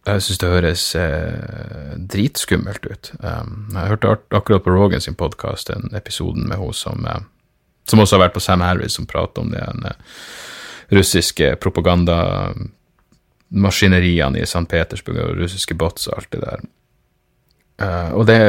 synes 0.05 0.38
det 0.38 0.49
høres 0.49 0.95
eh, 0.95 1.97
dritskummelt 1.97 2.86
ut. 2.86 3.12
Um, 3.19 3.69
jeg 3.73 3.88
hørte 3.89 4.08
akkurat 4.38 4.63
på 4.63 4.69
Rogan 4.69 5.01
sin 5.01 5.15
podkast 5.17 5.69
en 5.73 5.89
episoden 5.97 6.45
med 6.47 6.58
henne 6.62 6.73
som, 6.77 7.05
eh, 7.10 7.19
som 7.89 7.99
også 7.99 8.15
har 8.15 8.23
vært 8.27 8.38
på 8.38 8.45
Sam 8.45 8.62
Harris, 8.62 8.93
som 8.93 9.10
prater 9.10 9.41
om 9.41 9.49
det 9.49 9.65
en, 9.65 9.81
eh, 9.89 9.97
russiske 10.93 11.58
propagandamaskineriene 11.58 14.38
i 14.38 14.45
St. 14.45 14.69
Petersburg 14.69 15.17
og 15.17 15.41
russiske 15.41 15.73
bots 15.73 16.08
og 16.08 16.13
alt 16.19 16.31
det 16.31 16.41
der. 16.41 16.60
Uh, 17.81 18.11
og 18.15 18.27
det 18.29 18.39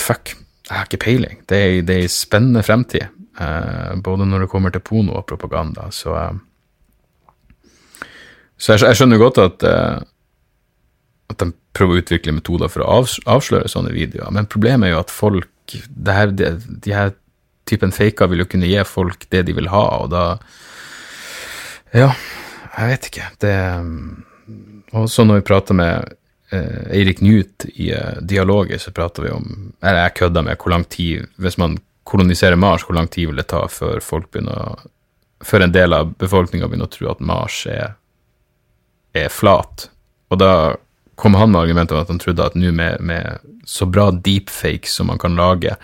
Fuck, 0.00 0.34
jeg 0.66 0.74
har 0.74 0.88
ikke 0.88 1.04
peiling. 1.04 1.38
Det 1.48 1.58
er, 1.58 1.82
det 1.86 2.00
en 2.02 2.12
spennende 2.12 2.64
fremtid, 2.66 3.06
uh, 3.40 3.94
både 4.04 4.26
når 4.26 4.44
det 4.44 4.50
kommer 4.52 4.74
til 4.74 4.82
porno 4.84 5.14
og 5.20 5.26
propaganda. 5.30 5.86
Så, 5.94 6.12
uh, 6.12 7.64
så 8.58 8.74
jeg, 8.74 8.82
jeg, 8.84 8.98
skjønner 8.98 9.22
godt 9.22 9.38
at, 9.42 9.64
at 11.30 11.38
de 11.40 11.50
prøver 11.74 11.96
å 11.96 12.02
utvikle 12.02 12.34
metoder 12.36 12.70
for 12.70 12.84
å 12.84 13.02
avsløre 13.34 13.70
sånne 13.70 13.94
videoer, 13.94 14.30
men 14.34 14.50
problemet 14.50 14.88
er 14.88 14.94
jo 14.94 15.02
at 15.02 15.14
folk 15.14 15.50
det 15.72 16.14
her, 16.14 16.32
de, 16.36 16.50
de 16.84 16.94
her 16.94 17.14
typen 17.68 17.92
faker 17.94 18.28
vil 18.30 18.44
jo 18.44 18.48
kunne 18.50 18.68
gi 18.68 18.82
folk 18.88 19.26
det 19.32 19.44
de 19.48 19.56
vil 19.56 19.70
ha, 19.72 19.84
og 20.04 20.12
da 20.12 20.24
Ja, 21.94 22.10
jeg 22.74 22.90
vet 22.90 23.08
ikke. 23.08 23.26
Det 23.38 23.54
Og 24.98 25.08
så 25.10 25.24
når 25.24 25.40
vi 25.40 25.46
prater 25.46 25.76
med 25.78 26.16
eh, 26.54 26.86
Eirik 26.98 27.18
Knut 27.18 27.66
i 27.74 27.90
eh, 27.92 28.20
dialoger, 28.22 28.78
så 28.78 28.92
prater 28.94 29.26
vi 29.26 29.34
om 29.34 29.72
Eller 29.82 30.06
jeg 30.06 30.16
kødda 30.20 30.42
med 30.46 30.58
hvor 30.60 30.74
lang 30.74 30.86
tid 30.88 31.26
Hvis 31.36 31.58
man 31.60 31.78
koloniserer 32.04 32.56
Mars, 32.60 32.84
hvor 32.84 32.96
lang 32.96 33.08
tid 33.10 33.30
vil 33.30 33.40
det 33.40 33.48
ta 33.52 33.64
før 33.68 34.02
folk 34.04 34.30
begynner 34.32 34.76
før 35.44 35.64
en 35.64 35.72
del 35.72 35.92
av 35.92 36.14
befolkninga 36.20 36.68
begynner 36.68 36.88
å 36.88 36.92
tro 36.92 37.10
at 37.10 37.20
Mars 37.24 37.62
er, 37.68 37.94
er 39.16 39.32
flat. 39.32 39.88
Og 40.32 40.40
da 40.40 40.50
kom 41.20 41.36
han 41.38 41.52
med 41.52 41.62
argumentet 41.62 41.96
om 41.96 42.02
at 42.02 42.12
han 42.12 42.20
trodde 42.22 42.44
at 42.44 42.56
nå 42.58 42.72
med, 42.76 43.00
med, 43.04 43.44
så 43.68 43.86
bra 43.88 44.10
deepfakes 44.12 44.96
som 44.98 45.10
man 45.12 45.20
kan 45.20 45.36
lage, 45.38 45.76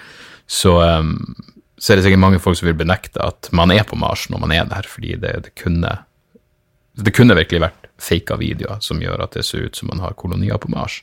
så, 0.51 0.77
um, 0.81 1.35
så, 1.79 1.93
er 1.93 2.01
det 2.01 2.07
sikkert 2.07 2.25
mange 2.25 2.41
folk 2.43 2.59
som 2.59 2.71
vil 2.71 2.79
benekte 2.81 3.23
at 3.23 3.51
man 3.57 3.73
er 3.75 3.85
på 3.87 3.99
Mars 4.01 4.27
når 4.33 4.43
man 4.43 4.55
er 4.57 4.69
der, 4.71 4.89
fordi 4.89 5.17
det, 5.21 5.37
det 5.47 5.55
kunne 5.61 5.99
det 7.01 7.13
kunne 7.17 7.37
virkelig 7.39 7.63
vært 7.63 7.80
faka 8.01 8.39
videoer 8.41 8.81
som 8.85 9.03
gjør 9.03 9.25
at 9.25 9.37
det 9.37 9.47
ser 9.47 9.69
ut 9.69 9.77
som 9.77 9.91
man 9.93 10.03
har 10.05 10.17
kolonier 10.19 10.61
på 10.61 10.71
Mars. 10.73 11.01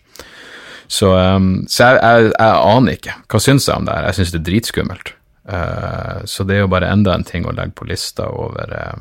Så, 0.88 1.12
um, 1.12 1.66
så 1.68 1.92
jeg, 1.92 2.00
jeg, 2.00 2.32
jeg, 2.32 2.58
aner 2.72 2.98
ikke. 2.98 3.16
Hva 3.28 3.42
syns 3.44 3.68
jeg 3.68 3.76
om 3.76 3.88
det 3.88 3.96
her? 3.96 4.08
Jeg 4.08 4.20
syns 4.20 4.34
det 4.34 4.40
er 4.40 4.48
dritskummelt. 4.50 5.14
Uh, 5.48 6.24
så 6.28 6.44
det 6.48 6.58
er 6.58 6.66
jo 6.66 6.72
bare 6.72 6.92
enda 6.92 7.16
en 7.16 7.28
ting 7.28 7.48
å 7.48 7.56
legge 7.56 7.76
på 7.76 7.88
lista 7.88 8.28
over 8.32 8.74
uh, 8.76 8.98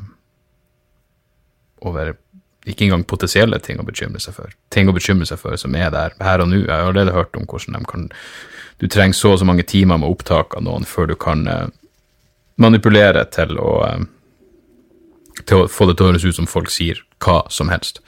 over 1.87 2.15
ikke 2.67 2.87
engang 2.87 3.05
potensielle 3.07 3.59
ting 3.63 3.79
å 3.79 3.85
bekymre 3.87 4.19
seg 4.19 4.35
for. 4.35 4.51
Ting 4.73 4.89
å 4.91 4.95
bekymre 4.95 5.27
seg 5.27 5.39
for 5.39 5.55
som 5.59 5.75
er 5.79 5.91
der 5.93 6.15
her 6.23 6.43
og 6.43 6.51
nå. 6.51 6.65
Jeg 6.65 6.71
har 6.73 6.89
allerede 6.89 7.15
hørt 7.15 7.35
om 7.39 7.47
hvordan 7.47 7.79
de 7.79 7.87
kan 7.87 8.09
Du 8.77 8.85
trenger 8.87 9.15
så 9.17 9.31
og 9.33 9.39
så 9.39 9.45
mange 9.47 9.63
timer 9.65 9.97
med 9.97 10.05
opptak 10.05 10.53
av 10.53 10.61
noen 10.61 10.83
før 10.85 11.07
du 11.09 11.15
kan 11.15 11.47
uh, 11.49 11.69
manipulere 12.61 13.23
til 13.33 13.57
å 13.57 13.71
uh, 13.87 14.03
til 15.45 15.63
å 15.63 15.69
få 15.71 15.87
det 15.87 15.97
til 15.97 16.05
å 16.05 16.11
høres 16.11 16.25
ut 16.25 16.37
som 16.37 16.49
folk 16.49 16.69
sier 16.73 17.01
hva 17.23 17.41
som 17.49 17.69
helst. 17.69 18.01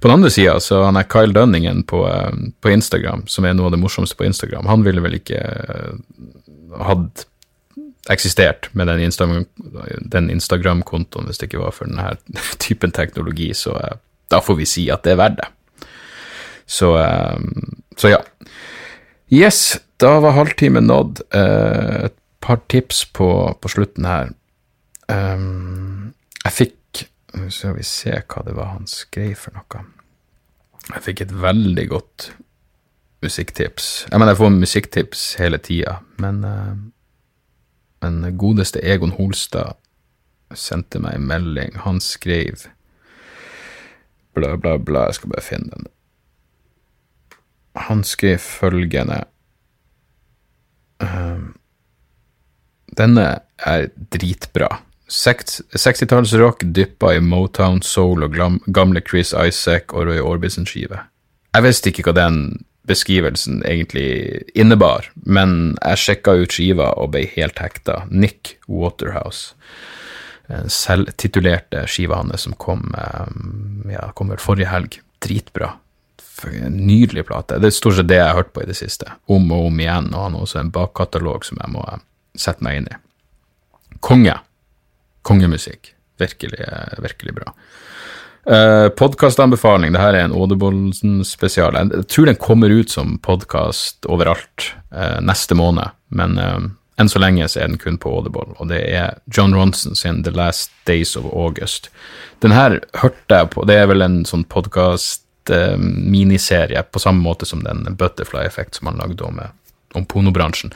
På 0.00 0.08
den 0.08 0.18
andre 0.18 0.30
sida 0.30 0.58
så 0.60 0.82
han 0.84 0.98
er 1.00 1.08
Kyle 1.10 1.34
Dunningen 1.36 1.82
på, 1.88 2.04
uh, 2.08 2.32
på, 2.60 2.70
Instagram, 2.70 3.26
som 3.26 3.44
er 3.44 3.56
noe 3.56 3.70
av 3.70 3.76
det 3.76 3.80
morsomste 3.82 4.18
på 4.18 4.26
Instagram, 4.28 4.68
han 4.70 4.84
ville 4.86 5.04
vel 5.04 5.18
ikke 5.20 5.40
hatt 6.80 7.26
eksistert 8.10 8.70
med 8.72 8.88
den, 8.88 9.02
Instagram, 9.06 9.44
den 10.12 10.30
Instagram-kontoen 10.32 11.28
hvis 11.28 11.40
det 11.40 11.50
ikke 11.50 11.62
var 11.62 11.74
for 11.76 11.90
denne 11.90 12.14
typen 12.64 12.94
teknologi, 12.96 13.52
så 13.56 13.76
uh, 13.76 13.96
da 14.30 14.42
får 14.44 14.60
vi 14.60 14.68
si 14.68 14.88
at 14.92 15.04
det 15.06 15.16
er 15.16 15.22
verdt 15.22 15.40
det. 15.40 15.48
Så, 16.70 16.92
så 17.98 18.12
ja. 18.12 18.20
Yes, 19.26 19.80
da 19.98 20.20
var 20.22 20.36
halvtimen 20.36 20.86
nådd. 20.86 21.24
Et 21.34 22.14
par 22.38 22.60
tips 22.70 23.00
på, 23.10 23.26
på 23.58 23.72
slutten 23.72 24.06
her. 24.06 24.30
Jeg 25.10 26.52
fikk 26.54 26.76
Så 27.30 27.50
skal 27.54 27.76
vi 27.76 27.86
se 27.86 28.14
hva 28.20 28.44
det 28.46 28.54
var 28.58 28.72
han 28.74 28.86
skrev 28.90 29.34
for 29.38 29.54
noe. 29.54 29.84
Jeg 30.90 31.04
fikk 31.04 31.20
et 31.24 31.34
veldig 31.42 31.84
godt 31.90 32.30
musikktips. 33.22 33.90
Jeg 34.10 34.18
mener, 34.18 34.32
jeg 34.32 34.40
får 34.40 34.56
musikktips 34.56 35.26
hele 35.38 35.60
tida, 35.62 36.00
men 36.18 36.42
men 38.00 38.24
godeste 38.38 38.80
Egon 38.80 39.12
Holstad 39.12 39.76
sendte 40.56 41.00
meg 41.02 41.18
en 41.18 41.26
melding. 41.28 41.74
Han 41.84 42.00
skrev 42.00 42.66
bla, 44.34 44.56
bla, 44.56 44.78
bla. 44.78 45.06
Jeg 45.10 45.20
skal 45.20 45.34
bare 45.34 45.44
finne 45.44 45.70
den. 45.74 45.88
Han 47.76 48.02
skrev 48.04 48.40
følgende 48.42 49.22
uh, 51.04 51.50
Denne 52.98 53.26
er 53.62 53.86
dritbra. 54.10 54.80
60-tallsrock 55.10 56.64
dyppa 56.74 57.14
i 57.16 57.20
Motown, 57.20 57.82
soul 57.82 58.22
og 58.26 58.36
gamle 58.70 59.02
Chris 59.02 59.34
Isaac 59.34 59.92
og 59.92 60.06
Roy 60.06 60.20
Orbison-skive. 60.22 61.02
Jeg 61.50 61.66
visste 61.66 61.90
ikke 61.90 62.06
hva 62.06 62.14
den 62.14 62.42
beskrivelsen 62.90 63.62
egentlig 63.66 64.42
innebar, 64.54 65.10
men 65.26 65.76
jeg 65.82 66.02
sjekka 66.04 66.34
ut 66.40 66.54
skiva 66.54 66.92
og 66.98 67.12
ble 67.14 67.26
helt 67.34 67.58
hekta. 67.62 68.04
Nick 68.10 68.56
Waterhouse. 68.70 69.54
Selvtitulerte 70.50 71.84
skiva 71.90 72.18
hans 72.22 72.46
som 72.46 72.56
kom, 72.58 72.88
eh, 72.98 73.92
ja, 73.92 74.10
kom 74.14 74.32
vel 74.32 74.42
forrige 74.42 74.70
helg. 74.70 74.98
Dritbra. 75.20 75.74
Nydelig 76.70 77.26
plate. 77.28 77.58
Det 77.60 77.68
er 77.68 77.76
stort 77.76 77.98
sett 77.98 78.08
det 78.08 78.16
jeg 78.16 78.26
har 78.26 78.38
hørt 78.38 78.54
på 78.54 78.62
i 78.62 78.66
det 78.70 78.78
siste. 78.78 79.06
Om 79.28 79.52
og 79.52 79.66
om 79.66 79.80
igjen. 79.80 80.14
Og 80.14 80.22
han 80.24 80.38
har 80.38 80.46
også 80.46 80.60
en 80.62 80.72
bakkatalog 80.72 81.44
som 81.44 81.60
jeg 81.60 81.74
må 81.74 81.84
sette 82.34 82.64
meg 82.64 82.80
inn 82.80 82.88
i. 82.88 82.96
Konge. 84.00 84.38
Kongemusikk. 85.22 85.94
Virkelig, 86.20 86.68
virkelig 86.98 87.34
bra. 87.34 87.54
Uh, 88.48 88.56
eh, 88.56 88.88
Podkastanbefaling. 88.88 89.92
Dette 89.92 90.08
er 90.08 90.14
en 90.24 90.32
Audible-spesial. 90.36 91.74
Jeg 91.76 92.06
tror 92.08 92.26
den 92.28 92.36
kommer 92.40 92.70
ut 92.72 92.90
som 92.92 93.18
podkast 93.24 94.06
overalt 94.08 94.74
uh, 94.94 95.20
neste 95.24 95.54
måned, 95.56 95.88
men 96.08 96.38
uh, 96.40 96.60
enn 97.00 97.08
så 97.08 97.18
lenge 97.22 97.48
så 97.48 97.60
er 97.60 97.66
den 97.70 97.78
kun 97.80 97.98
på 98.00 98.16
Audible, 98.18 98.52
og 98.58 98.68
det 98.72 98.82
er 98.92 99.08
John 99.32 99.54
Ronson 99.56 99.94
sin 99.96 100.22
The 100.24 100.32
Last 100.36 100.70
Days 100.88 101.16
of 101.16 101.24
August. 101.32 101.90
Den 102.44 102.52
her 102.56 102.70
hørte 103.00 103.34
jeg 103.34 103.50
på, 103.54 103.60
det 103.68 103.76
er 103.80 103.86
vel 103.88 104.00
en 104.04 104.18
sånn 104.28 104.44
podkast-miniserie, 104.52 106.80
på 106.92 106.98
samme 107.00 107.20
måte 107.24 107.44
som 107.48 107.60
den 107.64 107.96
Butterfly 107.96 108.44
Effect 108.44 108.74
som 108.76 108.86
han 108.90 109.00
lagde 109.00 109.24
om, 109.24 109.40
om 109.96 110.04
pornobransjen. 110.04 110.70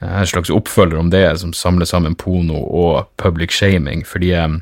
En 0.00 0.26
slags 0.26 0.50
oppfølger 0.50 0.98
om 0.98 1.10
det, 1.10 1.24
som 1.40 1.52
samler 1.52 1.88
sammen 1.88 2.14
porno 2.14 2.60
og 2.62 3.08
public 3.18 3.52
shaming, 3.56 4.04
fordi 4.06 4.30
um, 4.38 4.60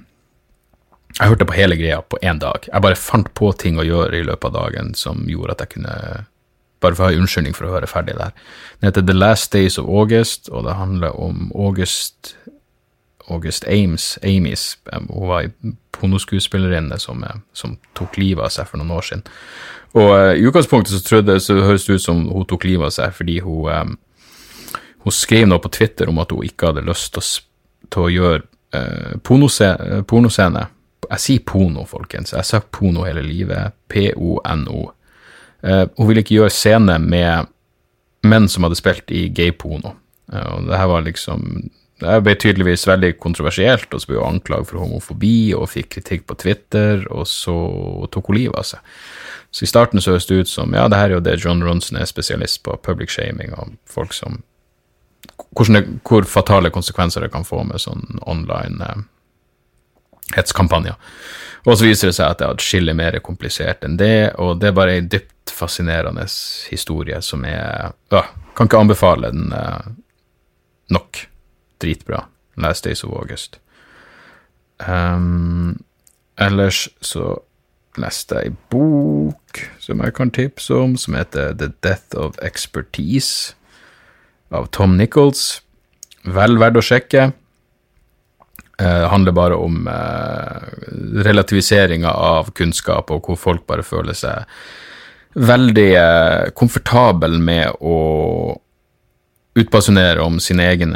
jeg 1.19 1.29
hørte 1.29 1.49
på 1.49 1.57
hele 1.57 1.77
greia 1.77 2.01
på 2.01 2.19
én 2.23 2.41
dag. 2.41 2.69
Jeg 2.73 2.83
bare 2.83 2.97
fant 2.97 3.29
på 3.35 3.53
ting 3.61 3.79
å 3.81 3.85
gjøre 3.85 4.17
i 4.17 4.25
løpet 4.25 4.49
av 4.49 4.57
dagen 4.57 4.95
som 4.97 5.25
gjorde 5.29 5.57
at 5.57 5.65
jeg 5.65 5.75
kunne 5.77 6.25
bare 6.85 6.97
få 6.97 7.07
ha 7.07 7.13
en 7.13 7.25
unnskyldning 7.25 7.57
for 7.57 7.69
å 7.69 7.73
høre 7.73 7.89
ferdig 7.89 8.17
der. 8.19 8.35
Den 8.81 8.91
heter 8.91 9.05
The 9.05 9.17
Last 9.17 9.53
Days 9.53 9.79
of 9.81 9.89
August, 9.89 10.51
og 10.53 10.67
det 10.67 10.77
handler 10.77 11.17
om 11.17 11.51
August 11.55 12.37
August 13.29 13.65
Ames, 13.65 14.19
Amis. 14.23 14.79
Hun 14.93 15.29
var 15.29 15.47
ei 15.47 15.73
pornoskuespillerinne 15.97 16.99
som, 17.01 17.25
som, 17.53 17.77
tok 17.97 18.19
livet 18.21 18.45
av 18.45 18.53
seg 18.55 18.69
for 18.69 18.79
noen 18.79 18.93
år 18.95 19.07
siden. 19.09 19.25
Og 19.97 20.11
uh, 20.13 20.33
I 20.37 20.45
utgangspunktet 20.47 21.01
så 21.01 21.23
så 21.41 21.57
høres 21.65 21.87
det 21.87 21.97
ut 21.97 22.05
som 22.05 22.27
hun 22.29 22.47
tok 22.47 22.69
livet 22.69 22.87
av 22.87 22.95
seg 22.95 23.17
fordi 23.17 23.41
hun, 23.41 23.71
um, 23.73 23.97
hun 25.07 25.15
skrev 25.15 25.47
noe 25.49 25.63
på 25.63 25.73
Twitter 25.73 26.11
om 26.11 26.19
at 26.23 26.35
hun 26.35 26.45
ikke 26.47 26.73
hadde 26.73 26.87
lyst 26.87 27.15
til 27.15 27.23
å, 27.23 27.29
til 27.95 28.07
å 28.07 28.13
gjøre 28.13 28.43
uh, 28.77 29.15
pornoscene 29.23 30.67
jeg 31.07 31.23
sier 31.23 31.43
porno, 31.47 31.85
folkens. 31.89 32.33
Jeg 32.33 32.41
har 32.41 32.49
sagt 32.49 32.73
porno 32.75 33.05
hele 33.07 33.23
livet. 33.25 33.77
P-o-n-o. 33.93 34.83
Eh, 35.63 35.85
hun 35.97 36.09
ville 36.09 36.23
ikke 36.25 36.39
gjøre 36.41 36.55
scene 36.55 36.99
med 37.03 37.53
menn 38.27 38.49
som 38.51 38.67
hadde 38.67 38.79
spilt 38.79 39.13
i 39.15 39.27
gay-porno. 39.35 39.95
Eh, 40.33 40.55
det 40.69 40.81
her 40.81 40.93
var 40.93 41.07
liksom 41.07 41.71
Det 41.97 42.19
ble 42.21 42.35
tydeligvis 42.37 42.83
veldig 42.85 43.15
kontroversielt, 43.17 43.89
og 43.89 44.03
så 44.03 44.11
ble 44.11 44.19
hun 44.19 44.35
anklaget 44.35 44.69
for 44.69 44.83
homofobi 44.83 45.55
og 45.57 45.71
fikk 45.73 45.95
kritikk 45.95 46.27
på 46.29 46.35
Twitter, 46.37 47.07
og 47.09 47.25
så 47.25 47.55
tok 48.13 48.27
hun 48.29 48.37
livet 48.37 48.59
av 48.61 48.67
seg. 48.69 48.99
Så 49.49 49.65
i 49.65 49.71
starten 49.71 50.05
så 50.05 50.13
høres 50.13 50.29
det 50.29 50.43
ut 50.43 50.51
som 50.51 50.77
ja, 50.77 50.91
det 50.93 50.99
her 51.01 51.09
er 51.09 51.17
jo 51.17 51.23
det 51.25 51.39
John 51.41 51.65
Ronson 51.65 51.97
er 51.97 52.05
spesialist 52.05 52.61
på, 52.69 52.77
public 52.85 53.15
shaming 53.17 53.55
og 53.57 53.79
folk 53.89 54.13
som 54.13 54.43
det, 55.73 55.85
Hvor 56.05 56.25
fatale 56.29 56.71
konsekvenser 56.71 57.21
det 57.25 57.33
kan 57.33 57.45
få 57.45 57.63
med 57.65 57.81
sånn 57.81 58.21
online 58.27 58.85
eh, 58.85 59.05
hetskampanjer. 60.37 60.97
Og 61.67 61.79
så 61.79 61.89
viser 61.89 62.11
det 62.11 62.17
seg 62.19 62.31
at 62.31 62.41
det 62.41 62.47
er 62.47 62.55
atskillig 62.55 62.95
mer 62.99 63.19
komplisert 63.25 63.85
enn 63.85 63.97
det, 63.99 64.35
og 64.39 64.61
det 64.61 64.71
er 64.71 64.77
bare 64.77 64.99
en 64.99 65.09
dypt 65.11 65.51
fascinerende 65.51 66.27
historie 66.71 67.21
som 67.23 67.45
er 67.45 67.93
øh, 68.13 68.35
Kan 68.57 68.71
ikke 68.71 68.79
anbefale 68.79 69.31
den 69.33 69.53
eh, 69.53 69.89
nok. 70.91 71.27
Dritbra. 71.83 72.23
Last 72.57 72.85
Days 72.85 73.05
of 73.05 73.13
August. 73.13 73.59
Um, 74.89 75.85
ellers 76.39 76.89
så 77.01 77.35
leste 77.97 78.37
jeg 78.37 78.53
ei 78.53 78.57
bok 78.71 79.61
som 79.81 80.01
jeg 80.05 80.15
kan 80.17 80.31
tipse 80.31 80.75
om, 80.75 80.97
som 80.97 81.17
heter 81.17 81.55
The 81.57 81.71
Death 81.85 82.17
of 82.17 82.37
Expertise 82.45 83.55
av 84.55 84.71
Tom 84.75 84.97
Nichols. 84.99 85.63
Vel 86.27 86.59
verdt 86.59 86.81
å 86.81 86.85
sjekke. 86.85 87.31
Det 88.77 89.09
handler 89.09 89.33
bare 89.33 89.57
om 89.57 89.87
uh, 89.89 90.67
relativiseringa 91.25 92.11
av 92.13 92.51
kunnskap, 92.57 93.11
og 93.11 93.25
hvor 93.25 93.41
folk 93.41 93.65
bare 93.67 93.87
føler 93.87 94.17
seg 94.17 94.45
veldig 95.37 95.91
komfortabel 96.57 96.57
komfortable 96.57 97.39
med 97.41 97.81
å 97.81 97.97
utbasunere 99.57 100.21
om 100.25 100.39
sine 100.41 100.65
egen, 100.73 100.95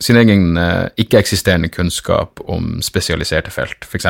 sin 0.00 0.16
egen 0.16 0.56
ikke-eksisterende 0.96 1.68
kunnskap 1.68 2.40
om 2.48 2.78
spesialiserte 2.80 3.52
felt, 3.52 3.84
f.eks. 3.84 4.06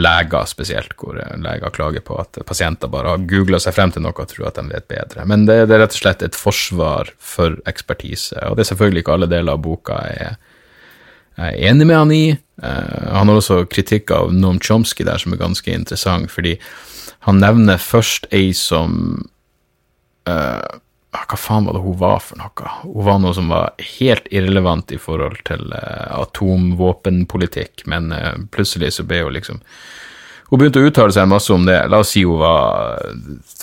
leger 0.00 0.48
spesielt, 0.48 0.94
hvor 0.96 1.18
leger 1.18 1.74
klager 1.74 2.00
på 2.00 2.16
at 2.22 2.38
pasienter 2.48 2.88
bare 2.88 3.12
har 3.12 3.26
googla 3.28 3.60
seg 3.60 3.76
frem 3.76 3.92
til 3.92 4.06
noe 4.06 4.16
og 4.16 4.30
tror 4.30 4.48
at 4.48 4.56
de 4.56 4.64
vet 4.70 4.88
bedre. 4.88 5.26
Men 5.28 5.44
det, 5.44 5.58
er 5.66 5.82
rett 5.84 5.92
og 5.92 6.00
slett 6.00 6.24
et 6.24 6.38
forsvar 6.38 7.12
for 7.20 7.58
ekspertise, 7.68 8.40
og 8.48 8.56
det 8.56 8.64
er 8.64 8.70
selvfølgelig 8.72 9.04
ikke 9.04 9.18
alle 9.18 9.30
deler 9.34 9.58
av 9.58 9.64
boka 9.68 10.00
er 10.08 10.38
jeg 11.34 11.50
er 11.50 11.70
enig 11.70 11.86
med 11.88 11.98
han 11.98 12.12
i. 12.14 12.24
Uh, 12.62 13.10
han 13.10 13.30
har 13.30 13.40
også 13.40 13.64
kritikk 13.70 14.12
av 14.14 14.32
Noam 14.34 14.60
Chomsky 14.62 15.06
der 15.06 15.18
som 15.18 15.34
er 15.34 15.40
ganske 15.40 15.72
interessant, 15.72 16.30
fordi 16.30 16.56
han 17.26 17.40
nevner 17.42 17.80
først 17.82 18.28
ei 18.34 18.52
som 18.54 19.24
uh, 20.30 20.78
Hva 21.14 21.38
faen 21.38 21.68
var 21.68 21.76
det 21.76 21.82
hun 21.84 21.98
var 22.00 22.22
for 22.24 22.40
noe? 22.40 22.70
Hun 22.82 23.06
var 23.06 23.20
noe 23.22 23.34
som 23.36 23.50
var 23.52 23.74
helt 23.98 24.26
irrelevant 24.34 24.90
i 24.92 24.98
forhold 24.98 25.44
til 25.46 25.68
uh, 25.70 26.10
atomvåpenpolitikk, 26.20 27.84
men 27.90 28.10
plutselig 28.54 28.96
så 28.96 29.06
ble 29.06 29.22
hun 29.22 29.36
liksom 29.36 29.60
Hun 30.50 30.60
begynte 30.60 30.82
å 30.82 30.88
uttale 30.88 31.14
seg 31.14 31.30
masse 31.30 31.52
om 31.54 31.62
det. 31.66 31.78
La 31.88 32.02
oss 32.02 32.10
si 32.14 32.20
hun 32.26 32.42
var 32.42 33.00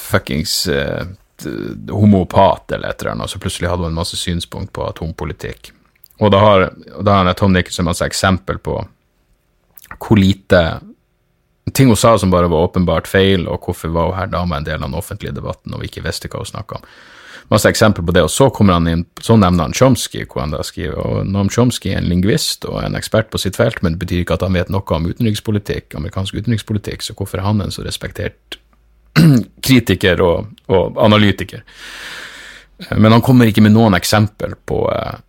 fuckings 0.01 0.55
homopat 1.91 2.71
eller 2.71 2.89
et 2.89 3.01
eller 3.01 3.11
annet, 3.11 3.27
og 3.27 3.29
så 3.29 3.39
plutselig 3.39 3.69
hadde 3.69 3.85
hun 3.85 3.93
en 3.93 3.99
masse 3.99 4.17
synspunkt 4.17 4.73
på 4.73 4.87
atompolitikk. 4.87 5.71
Og 6.21 6.31
da 6.33 6.39
har, 6.41 6.65
da 7.01 7.19
har 7.19 7.33
Tom 7.37 7.53
Nicholson 7.53 7.87
masse 7.87 8.05
eksempel 8.05 8.59
på 8.61 8.79
hvor 10.01 10.17
lite 10.17 10.79
ting 11.73 11.87
hun 11.87 11.97
sa 11.97 12.17
som 12.17 12.31
bare 12.31 12.47
var 12.47 12.67
åpenbart 12.67 13.07
feil, 13.07 13.47
og 13.47 13.65
hvorfor 13.65 13.89
var 13.93 14.11
hun 14.11 14.19
her 14.19 14.29
dama 14.31 14.57
en 14.57 14.67
del 14.67 14.81
av 14.81 14.89
den 14.89 14.97
offentlige 14.97 15.35
debatten 15.35 15.73
og 15.73 15.81
vi 15.81 15.89
ikke 15.89 16.05
visste 16.05 16.29
hva 16.29 16.41
hun 16.41 16.51
snakka 16.51 16.79
om. 16.79 16.85
Masse 17.51 17.67
eksempler 17.67 18.05
på 18.07 18.13
det, 18.15 18.23
og 18.23 18.31
så 18.31 18.47
kommer 18.53 18.77
han 18.77 18.87
inn, 18.87 19.03
så 19.19 19.35
nevner 19.39 19.67
han 19.67 19.75
Chomsky, 19.75 20.23
hvor 20.23 20.45
han 20.45 20.53
da 20.55 20.63
skriver 20.63 20.99
og 21.01 21.27
Noam 21.27 21.49
Chomsky 21.51 21.91
er 21.91 21.99
en 21.99 22.07
lingvist 22.07 22.65
og 22.69 22.79
en 22.79 22.95
ekspert 22.95 23.31
på 23.31 23.41
sitt 23.41 23.59
felt, 23.59 23.81
men 23.83 23.95
det 23.95 24.05
betyr 24.05 24.23
ikke 24.23 24.39
at 24.39 24.45
han 24.47 24.55
vet 24.55 24.71
noe 24.71 24.95
om 24.95 25.09
utenrikspolitikk, 25.11 25.97
amerikansk 25.99 26.39
utenrikspolitikk, 26.39 27.03
så 27.03 27.15
hvorfor 27.17 27.41
er 27.41 27.49
han 27.49 27.63
en 27.65 27.73
så 27.75 27.83
respektert 27.83 28.59
kritiker 29.67 30.23
og, 30.23 30.53
og 30.71 31.01
analytiker? 31.03 31.65
Men 32.95 33.11
han 33.11 33.21
kommer 33.25 33.49
ikke 33.49 33.63
med 33.65 33.75
noen 33.75 33.93
eksempel 33.93 34.55
på 34.65 34.85
uh, 34.87 35.19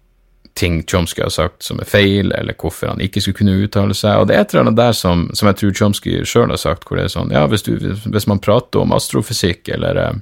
ting 0.54 0.82
Chomsky 0.88 1.24
har 1.24 1.32
sagt 1.32 1.66
som 1.66 1.80
er 1.82 1.88
feil, 1.88 2.32
eller 2.32 2.56
hvorfor 2.56 2.92
han 2.92 3.02
ikke 3.02 3.20
skulle 3.20 3.40
kunne 3.40 3.58
uttale 3.64 3.96
seg. 3.96 4.20
Og 4.20 4.28
det 4.28 4.36
er 4.36 4.44
et 4.44 4.54
eller 4.54 4.66
annet 4.66 4.78
der 4.78 4.96
som, 4.96 5.26
som 5.36 5.50
jeg 5.50 5.58
tror 5.60 5.74
Chomsky 5.76 6.18
sjøl 6.28 6.52
har 6.52 6.60
sagt, 6.60 6.86
hvor 6.86 7.00
det 7.00 7.08
er 7.08 7.14
sånn 7.14 7.32
Ja, 7.34 7.44
hvis, 7.50 7.64
du, 7.66 7.74
hvis 7.82 8.28
man 8.30 8.40
prater 8.42 8.84
om 8.84 8.94
astrofysikk 8.96 9.72
eller 9.74 10.00
uh, 10.00 10.20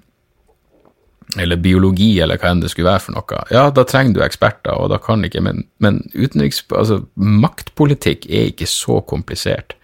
eller 1.38 1.60
biologi, 1.62 2.20
eller 2.20 2.40
hva 2.40 2.50
enn 2.50 2.62
det 2.62 2.70
skulle 2.72 2.90
være 2.90 3.04
for 3.04 3.16
noe, 3.16 3.42
ja, 3.54 3.68
da 3.74 3.84
trenger 3.86 4.16
du 4.16 4.22
eksperter, 4.24 4.74
og 4.74 4.90
da 4.92 4.98
kan 5.02 5.24
ikke 5.24 5.42
Men, 5.44 5.66
men 5.78 6.02
utenriks... 6.14 6.64
Altså, 6.74 7.02
maktpolitikk 7.14 8.26
er 8.26 8.50
ikke 8.50 8.66
så 8.66 9.00
komplisert. 9.00 9.76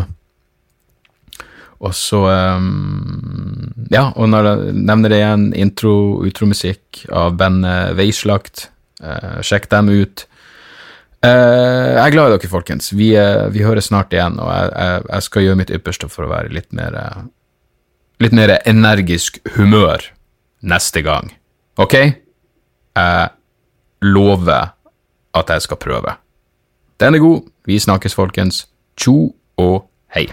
Og 1.78 1.94
så 1.94 2.26
um, 2.58 3.70
Ja, 3.92 4.08
og 4.18 4.28
når 4.32 4.42
jeg 4.48 4.72
nevner 4.74 5.08
det 5.12 5.18
igjen, 5.20 5.54
intro, 5.54 5.92
utromusikk 6.26 7.04
av 7.14 7.36
bandet 7.38 7.94
Veislagt. 7.98 8.70
Uh, 8.98 9.38
sjekk 9.46 9.70
dem 9.70 9.88
ut. 9.94 10.26
Uh, 11.22 11.94
jeg 11.94 12.02
er 12.02 12.14
glad 12.14 12.26
i 12.28 12.32
dere, 12.34 12.50
folkens. 12.50 12.90
Vi, 12.98 13.08
uh, 13.14 13.46
vi 13.54 13.62
høres 13.62 13.86
snart 13.92 14.10
igjen, 14.14 14.40
og 14.42 14.48
jeg, 14.50 14.66
jeg, 14.74 14.94
jeg, 15.06 15.20
skal 15.28 15.44
gjøre 15.46 15.60
mitt 15.62 15.74
ypperste 15.78 16.06
for 16.10 16.22
å 16.26 16.32
være 16.34 16.54
litt 16.54 16.70
mer 16.74 16.92
Litt 18.18 18.34
mer 18.34 18.50
energisk 18.66 19.38
humør 19.54 20.02
neste 20.66 21.06
gang. 21.06 21.30
OK? 21.78 21.94
Jeg 21.94 23.30
lover 24.02 24.74
at 25.38 25.50
jeg 25.50 25.62
skal 25.62 25.76
prøve. 25.76 26.16
Den 27.00 27.14
er 27.14 27.18
god. 27.18 27.42
Vi 27.64 27.78
snakkes, 27.78 28.14
folkens. 28.14 28.66
Tjo 28.96 29.34
og 29.56 29.90
hei. 30.14 30.26